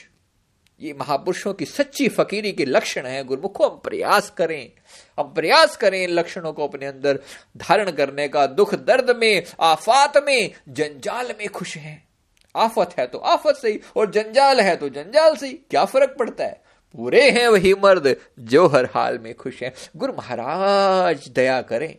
ये 0.80 0.92
महापुरुषों 0.92 1.54
की 1.54 1.64
सच्ची 1.64 2.08
फकीरी 2.08 2.52
के 2.52 2.64
लक्षण 2.64 3.06
है। 3.06 3.24
गुरुमुखो, 3.24 3.68
हम 3.68 3.76
प्रयास 3.76 4.30
करें। 4.30 4.72
हम 5.20 5.32
प्रयास 5.34 5.76
करें 5.76 6.02
इन 6.02 6.10
लक्षणों 6.10 6.52
को 6.52 6.68
अपने 6.68 6.86
अंदर 6.86 7.18
धारण 7.56 7.90
करने 7.90 8.28
का। 8.28 8.46
दुख 8.46 8.74
दर्द 8.74 9.16
में, 9.16 9.42
आफात 9.60 10.16
में, 10.16 10.50
जंजाल 10.68 11.26
में 11.38 11.48
खुश 11.48 11.76
हैं। 11.76 12.08
आफत 12.56 12.90
है 12.98 13.06
तो 13.06 13.18
आफत 13.18 13.54
सही, 13.54 13.80
और 13.96 14.10
जंजाल 14.10 14.60
है 14.60 14.76
तो 14.76 14.88
जंजाल 14.88 15.36
से 15.36 15.46
ही 15.46 15.52
क्या 15.52 15.84
फ़र्क 15.84 16.16
पड़ता 16.18 16.44
है? 16.44 16.64
पूरे 16.94 17.30
हैं 17.30 17.48
वही 17.48 17.74
मर्द 17.74 18.16
जो 18.38 18.66
हर 18.66 18.84
हाल 18.84 19.18
में 19.18 19.34
खुश 19.34 19.62
हैं। 19.62 19.72
गुरु 19.96 20.12
महाराज, 20.12 21.28
दया 21.28 21.62
करें। 21.62 21.98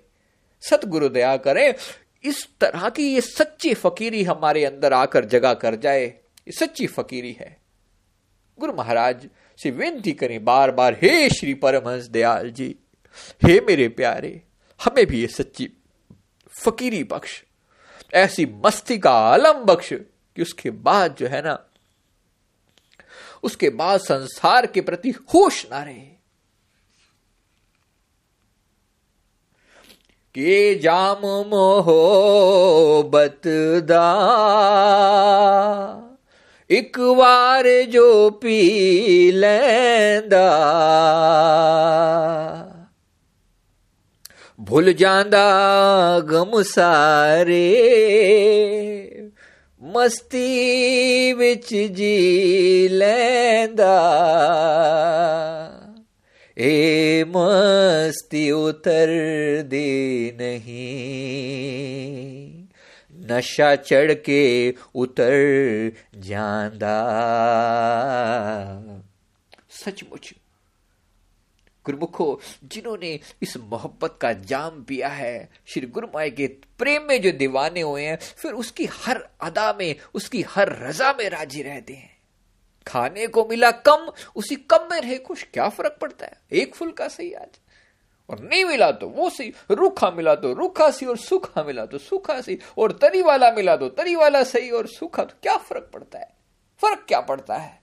सतगुरु 0.62 1.10
दया 1.10 1.38
करें। 1.38 1.74
इस 2.24 2.48
तरह 2.62 2.90
की 2.90 3.14
ये 3.14 3.22
सच्ची 3.22 3.74
फकीरी 3.74 4.24
हमारे 4.24 4.66
अंदर 4.66 4.94
आकर 4.94 5.26
जगा 5.26 5.54
कर 5.54 5.76
जाए। 5.76 6.04
ये 6.04 6.52
सच्ची 6.52 6.88
फकीरी 6.88 7.32
है। 7.32 7.65
गुरु 8.60 8.74
महाराज, 8.74 9.28
से 9.60 9.72
विनती 9.72 10.12
करें 10.12 10.44
बार 10.46 10.72
बार 10.72 10.94
हे 10.94 11.30
श्री 11.30 11.54
परमहंस 11.54 12.06
दयाल 12.06 12.50
जी, 12.52 12.76
हे 13.46 13.60
मेरे 13.62 13.88
प्यारे, 13.88 14.42
हमें 14.80 15.06
भी 15.06 15.22
ये 15.22 15.28
सच्ची 15.28 15.70
फकीरी 16.54 17.04
बख्श, 17.04 17.44
ऐसी 18.14 18.46
मस्ती 18.66 18.98
का 18.98 19.12
आलम 19.12 19.64
बख्श 19.64 19.94
कि 19.94 20.42
उसके 20.42 20.70
बाद 20.70 21.16
जो 21.16 21.28
है 21.28 21.42
ना, 21.42 21.58
उसके 23.44 23.70
बाद 23.70 24.00
संसार 24.00 24.66
के 24.66 24.82
प्रति 24.82 25.10
होश 25.10 25.66
ना 25.72 25.84
रहे। 25.84 26.16
के 30.36 30.76
जाम 30.80 31.22
मोहब्बत 31.50 33.42
दा 33.84 34.06
ਇੱਕ 36.71 36.99
ਵਾਰ 37.17 37.85
ਜੋ 37.85 38.31
ਪੀ 38.31 39.33
ਲੈਂਦਾ 39.33 40.49
ਭੁੱਲ 44.59 44.93
ਜਾਂਦਾ 44.93 46.21
ਗਮ 46.21 46.63
ਸਾਰੇ 46.63 47.61
ਮਸਤੀ 49.83 51.33
ਵਿੱਚ 51.33 51.75
ਜੀ 51.75 52.89
ਲੈਂਦਾ 52.89 53.97
ਏ 56.57 57.25
ਮਸਤੀ 57.25 58.51
ਉਤਰਦੀ 58.51 60.33
ਨਹੀਂ 60.37 62.44
नशा 63.32 63.76
चढ़ 63.76 64.14
के 64.14 64.74
उतर 64.96 65.92
जांदा। 66.16 67.02
सचमुच, 69.70 70.34
गुरुमुखो, 71.86 72.42
जिन्होंने 72.64 73.20
इस 73.42 73.58
मोहब्बत 73.58 74.20
का 74.22 74.34
जाम 74.34 74.84
पिया 74.84 75.08
है, 75.08 75.50
श्री 75.66 75.88
गुरु 75.88 76.08
माए 76.08 76.30
के 76.30 76.48
प्रेम 76.48 77.04
में 77.04 77.22
जो 77.22 77.32
दीवाने 77.32 77.82
हुए 77.82 78.04
हैं, 78.04 78.16
फिर 78.16 78.54
उसकी 78.54 78.86
हर 78.86 79.28
अदा 79.42 79.74
में, 79.74 79.96
उसकी 80.14 80.42
हर 80.42 80.80
रजा 80.84 81.14
में 81.14 81.30
राज़ी 81.30 81.62
रहते 81.62 81.94
हैं। 81.94 82.18
खाने 82.88 83.28
को 83.28 83.46
मिला 83.46 83.72
कम, 83.72 84.12
उसी 84.36 84.56
कम 84.56 84.88
में 84.92 85.02
रहे 85.02 85.18
कुछ, 85.18 85.48
क्या 85.54 85.70
फ़र्क 85.70 85.98
पड़ता 86.02 86.26
है? 86.26 86.38
एक 86.52 86.76
फुल 86.76 86.92
का 86.92 87.08
सही 87.08 87.34
आज। 87.34 87.60
और 88.30 88.40
नहीं 88.40 88.64
मिला 88.66 88.92
तो 88.92 89.08
वो 89.08 89.30
सही 89.30 89.54
रूखा 89.72 90.10
मिला 90.12 90.36
तो 90.36 90.54
रूखा 90.54 90.90
सी 90.92 91.06
और 91.06 91.18
सूखा 91.18 91.64
मिला 91.64 91.86
तो 91.86 91.98
सूखा 91.98 92.40
सी 92.42 92.58
और 92.78 92.92
तरी 92.92 93.22
वाला 93.22 93.52
मिला 93.52 93.76
तो 93.78 93.90
तरी 93.90 94.16
वाला 94.16 94.44
सही 94.44 94.70
और 94.70 94.88
सूखा 94.88 95.24
तो 95.24 95.36
क्या 95.44 95.58
फ़र्क 95.58 95.90
पड़ता 95.94 96.20
है? 96.20 96.34
फ़र्क 96.82 97.06
क्या 97.08 97.20
पड़ता 97.22 97.58
है? 97.58 97.82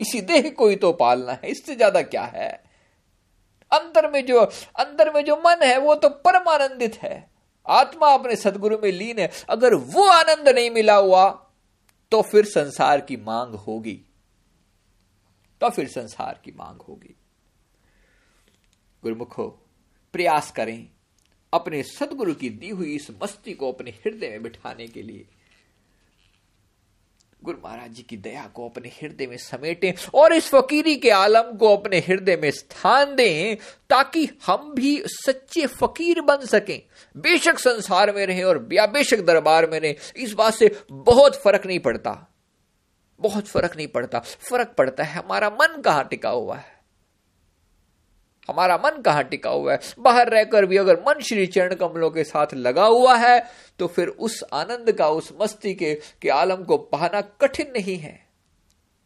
इसी 0.00 0.20
देह 0.20 0.50
को 0.50 0.68
ही 0.68 0.76
तो 0.76 0.92
पालना 0.92 1.32
है, 1.32 1.48
इससे 1.48 1.74
ज़्यादा 1.76 2.02
क्या 2.02 2.22
है? 2.24 2.50
अंदर 3.70 4.10
में 4.10 4.24
जो, 4.26 4.40
अंदर 4.40 5.12
में 5.14 5.24
जो 5.24 5.36
मन 5.36 5.62
है, 5.62 5.78
वो 5.78 5.94
तो 5.94 6.08
परमानंदित 6.08 6.96
है। 7.02 7.30
आत्मा 7.66 8.12
अपने 8.14 8.36
सदगुरु 8.36 8.78
में 8.82 8.90
लीन 8.92 9.18
है। 9.18 9.30
अगर 9.48 9.74
वो 9.74 10.06
आनंद 10.08 10.48
नहीं 10.48 10.70
मिला 10.70 10.94
हुआ 10.94 11.28
तो 12.12 12.22
फिर 12.22 12.44
संसार 12.44 13.00
की 13.00 13.16
मांग 13.16 13.54
होगी। 13.56 14.00
तो 15.60 15.70
फिर 15.70 15.88
संसार 15.88 16.40
की 16.44 16.52
मांग 16.52 16.80
होगी। 16.80 17.14
गुरुमुखो 19.02 19.61
प्रयास 20.12 20.50
करें 20.50 20.88
अपने 21.52 21.82
सदगुरु 21.82 22.34
की 22.34 22.48
दी 22.48 22.68
हुई 22.68 22.94
इस 22.94 23.08
मस्ती 23.22 23.52
को 23.52 23.72
अपने 23.72 23.90
हृदय 23.90 24.28
में 24.28 24.42
बिठाने 24.42 24.86
के 24.86 25.02
लिए। 25.02 25.26
गुरु 27.44 27.58
महाराज 27.64 27.90
जी 27.90 28.02
की 28.02 28.16
दया 28.16 28.46
को 28.54 28.68
अपने 28.68 28.88
हृदय 28.88 29.26
में 29.26 29.36
समेटें 29.36 29.92
और 30.14 30.32
इस 30.32 30.48
फकीरी 30.48 30.96
के 30.96 31.10
आलम 31.10 31.56
को 31.56 31.76
अपने 31.76 31.98
हृदय 31.98 32.36
में 32.36 32.50
स्थान 32.50 33.16
दें 33.16 33.56
ताकि 33.90 34.28
हम 34.46 34.74
भी 34.74 35.02
सच्चे 35.06 35.66
फकीर 35.66 36.20
बन 36.20 36.46
सकें। 36.46 36.82
बेशक 37.16 37.58
संसार 37.58 38.14
में 38.14 38.26
रहें 38.26 38.44
और 38.44 38.68
या 38.72 38.86
बेशक 38.86 39.20
दरबार 39.20 39.70
में 39.70 39.80
रहें, 39.80 39.94
इस 40.16 40.32
बात 40.32 40.54
से 40.54 40.82
बहुत 40.92 41.42
फ़र्क 41.42 41.66
नहीं 41.66 41.78
पड़ता। 41.78 42.34
बहुत 43.20 43.46
फ़र्क 43.46 43.76
नहीं 43.76 43.88
पड़ता। 43.88 44.18
फ़र्क 44.18 44.74
पड़ता 44.78 45.04
है, 45.04 45.14
हमारा 45.14 45.50
मन 45.50 45.80
कहाँ 45.80 46.08
टिका 46.08 46.30
हुआ 46.30 46.56
है। 46.56 46.81
हमारा 48.48 48.76
मन 48.76 49.00
कहाँ 49.02 49.22
टिका 49.24 49.50
हुआ 49.50 49.72
है? 49.72 49.80
बाहर 49.98 50.28
रहकर 50.28 50.66
भी 50.66 50.76
अगर 50.76 51.00
मन 51.00 51.20
श्री 51.20 51.46
चरण 51.46 51.74
कमलों 51.74 52.10
के 52.10 52.24
साथ 52.24 52.54
लगा 52.54 52.84
हुआ 52.84 53.16
है 53.16 53.38
तो 53.78 53.86
फिर 53.86 54.08
उस 54.08 54.42
आनंद 54.52 54.92
का 54.92 55.08
उस 55.08 55.32
मस्ती 55.40 55.74
के, 55.74 55.94
के 56.22 56.28
आलम 56.28 56.64
को 56.64 56.76
पाना 56.76 57.20
कठिन 57.20 57.72
नहीं 57.76 57.96
है। 57.98 58.18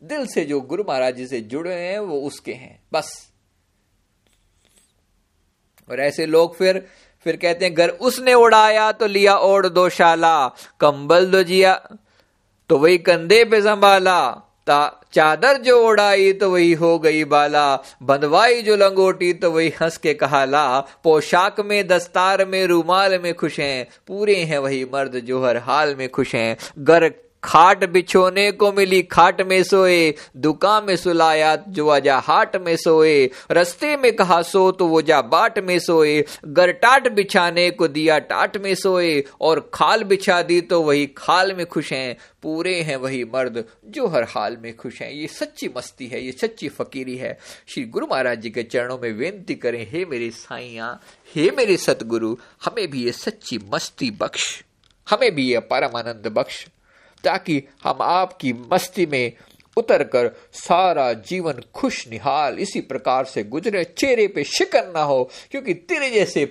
दिल 0.02 0.26
से 0.26 0.44
जो 0.44 0.60
गुरु 0.60 0.84
महाराज 0.88 1.16
जी 1.16 1.26
से 1.26 1.40
जुड़े 1.40 1.74
हैं 1.74 1.98
वो 1.98 2.20
उसके 2.20 2.52
हैं। 2.52 2.78
बस। 2.92 3.12
और 5.90 6.00
ऐसे 6.00 6.26
लोग 6.26 6.56
फिर 6.56 6.86
फिर 7.26 7.36
कहते 7.36 7.64
हैं 7.64 7.74
घर 7.74 7.88
उसने 7.88 8.34
उड़ाया 8.34 8.90
तो 8.92 9.06
लिया 9.06 9.36
ओढ़ 9.36 9.66
दो 9.66 9.88
शाला 9.88 10.48
कंबल 10.80 11.30
दो 11.30 11.42
जिया 11.42 11.74
तो 12.70 12.78
वही 12.78 12.98
कंधे 12.98 13.44
पे 13.44 13.60
संभाला। 13.60 14.18
चादर 14.68 15.56
जो 15.56 15.78
उड़ाई 15.88 16.32
तो 16.32 16.50
वही 16.50 16.72
हो 16.72 16.98
गई 16.98 17.24
बाला, 17.24 17.76
बंधवाई 18.02 18.62
जो 18.62 18.76
लंगोटी 18.76 19.32
तो 19.32 19.50
वही 19.50 19.72
हंस 19.80 19.96
के 19.96 20.14
कहा 20.14 20.44
ला। 20.44 20.80
पोशाक 21.04 21.60
में, 21.60 21.86
दस्तार 21.88 22.44
में, 22.44 22.66
रूमाल 22.66 23.18
में 23.18 23.32
खुश 23.34 23.60
हैं, 23.60 23.86
पूरे 24.06 24.36
हैं 24.36 24.58
वही 24.58 24.84
मर्द 24.84 25.20
जो 25.20 25.44
हर 25.44 25.56
हाल 25.58 25.94
में 25.94 26.08
खुश 26.08 26.34
हैं। 26.34 26.56
गर 26.78 27.10
खाट 27.46 27.84
बिछोने 27.84 28.50
को 28.52 28.70
मिली, 28.72 29.02
खाट 29.02 29.40
में 29.42 29.62
सोए, 29.62 30.14
दुकान 30.36 30.84
में 30.84 30.96
सुलाया, 30.96 31.54
जो 31.58 31.88
आजा 31.88 32.18
हाट 32.18 32.56
में 32.56 32.74
सोए। 32.76 33.30
रस्ते 33.50 33.96
में 33.96 34.12
कहा 34.16 34.40
सो 34.42 34.70
तो 34.72 34.86
वो 34.86 35.02
जा 35.02 35.20
बाट 35.24 35.58
में 35.58 35.78
सोए। 35.78 36.24
गर 36.46 36.72
टाट 36.74 37.08
बिछाने 37.12 37.70
को 37.70 37.88
दिया 37.88 38.18
टाट 38.20 38.56
में 38.56 38.74
सोए, 38.74 39.20
और 39.40 39.70
खाल 39.74 40.04
बिछा 40.04 40.40
दी 40.42 40.60
तो 40.60 40.82
वही 40.82 41.06
खाल 41.16 41.52
में 41.52 41.64
खुश 41.66 41.92
हैं। 41.92 42.16
पूरे 42.42 42.74
हैं 42.80 42.96
वही 42.96 43.22
मर्द, 43.24 43.64
जो 43.86 44.06
हर 44.06 44.24
हाल 44.28 44.56
में 44.56 44.74
खुश 44.76 45.00
हैं। 45.02 45.10
ये 45.10 45.26
सच्ची 45.28 45.68
मस्ती 45.76 46.06
है, 46.06 46.24
ये 46.24 46.32
सच्ची 46.32 46.68
फकीरी 46.68 47.16
है। 47.16 47.36
श्री 47.68 47.84
गुरु 47.84 48.06
महाराज 48.06 48.40
जी 48.40 48.50
के 48.50 48.62
चरणों 48.62 48.98
में 48.98 49.12
विनती 49.12 49.54
करें, 49.54 49.86
हे 49.90 50.04
मेरे 50.04 50.30
साइया 50.30 50.98
हे 51.34 51.50
मेरे 51.56 51.76
सतगुरु, 51.76 52.36
हमें 52.64 52.86
भी 52.90 53.04
ये 53.04 53.12
सच्ची 53.14 53.58
मस्ती 53.74 54.10
बख्श, 54.20 54.62
हमें 55.06 55.34
भी 55.34 55.50
ये 55.50 55.60
परम 55.64 55.96
आनंद 55.98 56.32
बख्श। 56.32 56.66
ताकि 57.24 57.62
हम 57.84 58.02
आपकी 58.02 58.52
मस्ती 58.72 59.06
में 59.06 59.32
उतर 59.76 60.02
कर 60.04 60.30
सारा 60.54 61.12
जीवन 61.22 61.62
खुश 61.74 62.06
निहाल 62.08 62.58
इसी 62.58 62.80
प्रकार 62.82 63.24
से 63.24 63.42
गुजरे, 63.44 63.84
चेहरे 63.86 64.26
पे 64.28 64.44
शिकन 64.46 64.92
ना 64.94 65.02
हो, 65.02 65.30
क्योंकि 65.50 65.74
तेरे 65.74 66.10
जैसे 66.10 66.44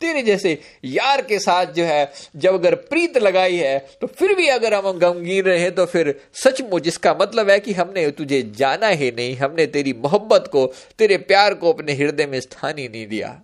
तेरे 0.00 0.22
जैसे 0.22 0.56
यार 0.84 1.20
के 1.22 1.38
साथ 1.38 1.72
जो 1.72 1.84
है, 1.84 2.12
जब 2.36 2.54
अगर 2.54 2.74
प्रीत 2.74 3.18
लगाई 3.18 3.56
है 3.56 3.78
तो 4.00 4.06
फिर 4.08 4.34
भी 4.34 4.46
अगर 4.48 4.74
हम 4.74 4.90
गमगीन 4.98 5.44
रहे 5.44 5.70
तो 5.70 5.84
फिर 5.86 6.14
सचमुच 6.34 6.86
इसका 6.86 7.14
मतलब 7.20 7.50
है 7.50 7.58
कि 7.60 7.72
हमने 7.72 8.10
तुझे 8.10 8.42
जाना 8.56 8.88
ही 8.88 9.10
नहीं, 9.10 9.36
हमने 9.36 9.66
तेरी 9.66 9.92
मोहब्बत 9.92 10.48
को, 10.52 10.66
तेरे 10.98 11.16
प्यार 11.18 11.54
को 11.54 11.72
अपने 11.72 11.94
हृदय 11.94 12.26
में 12.26 12.40
स्थान 12.40 12.78
ही 12.78 12.88
नहीं 12.88 13.06
दिया। 13.06 13.40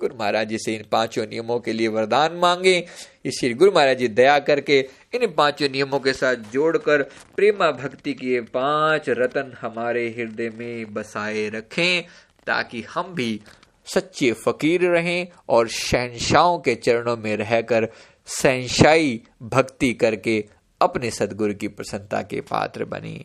गुरु 0.00 0.14
महाराज 0.14 0.48
जी 0.48 0.58
से 0.58 0.74
इन 0.74 0.84
पाँचों 0.92 1.24
नियमों 1.26 1.58
के 1.60 1.72
लिए 1.72 1.88
वरदान 1.88 2.32
मांगे। 2.32 2.76
इसलिए 3.24 3.54
गुरु 3.54 3.72
महाराज 3.72 3.98
जी 3.98 4.08
दया 4.08 4.38
करके 4.38 4.78
इन 5.14 5.26
पाँचों 5.26 5.68
नियमों 5.68 6.00
के 6.00 6.12
साथ 6.12 6.50
जोड़कर 6.52 7.02
प्रेमा 7.36 7.70
भक्ति 7.72 8.12
के 8.14 8.40
पाँच 8.40 9.08
रतन 9.08 9.54
हमारे 9.60 10.08
हृदय 10.08 10.50
में 10.54 10.92
बसाए 10.94 11.48
रखें, 11.48 12.02
ताकि 12.46 12.82
हम 12.82 13.14
भी 13.14 13.40
सच्चे 13.86 14.32
फकीर 14.32 14.84
रहें 14.90 15.26
और 15.48 15.68
शहनशाहों 15.68 16.58
के 16.58 16.74
चरणों 16.74 17.16
में 17.16 17.36
रहकर 17.36 17.88
सहनशाही 18.26 19.20
भक्ति 19.42 19.92
करके 19.94 20.44
अपने 20.80 21.10
सदगुरु 21.10 21.54
की 21.54 21.68
प्रसन्नता 21.68 22.20
के 22.22 22.40
पात्र 22.40 22.84
बने। 22.84 23.24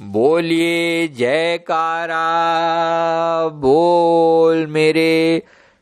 बोलिए, 0.00 1.08
जयकारा, 1.08 2.18
बोल 3.48 4.66
मेरे 4.66 5.42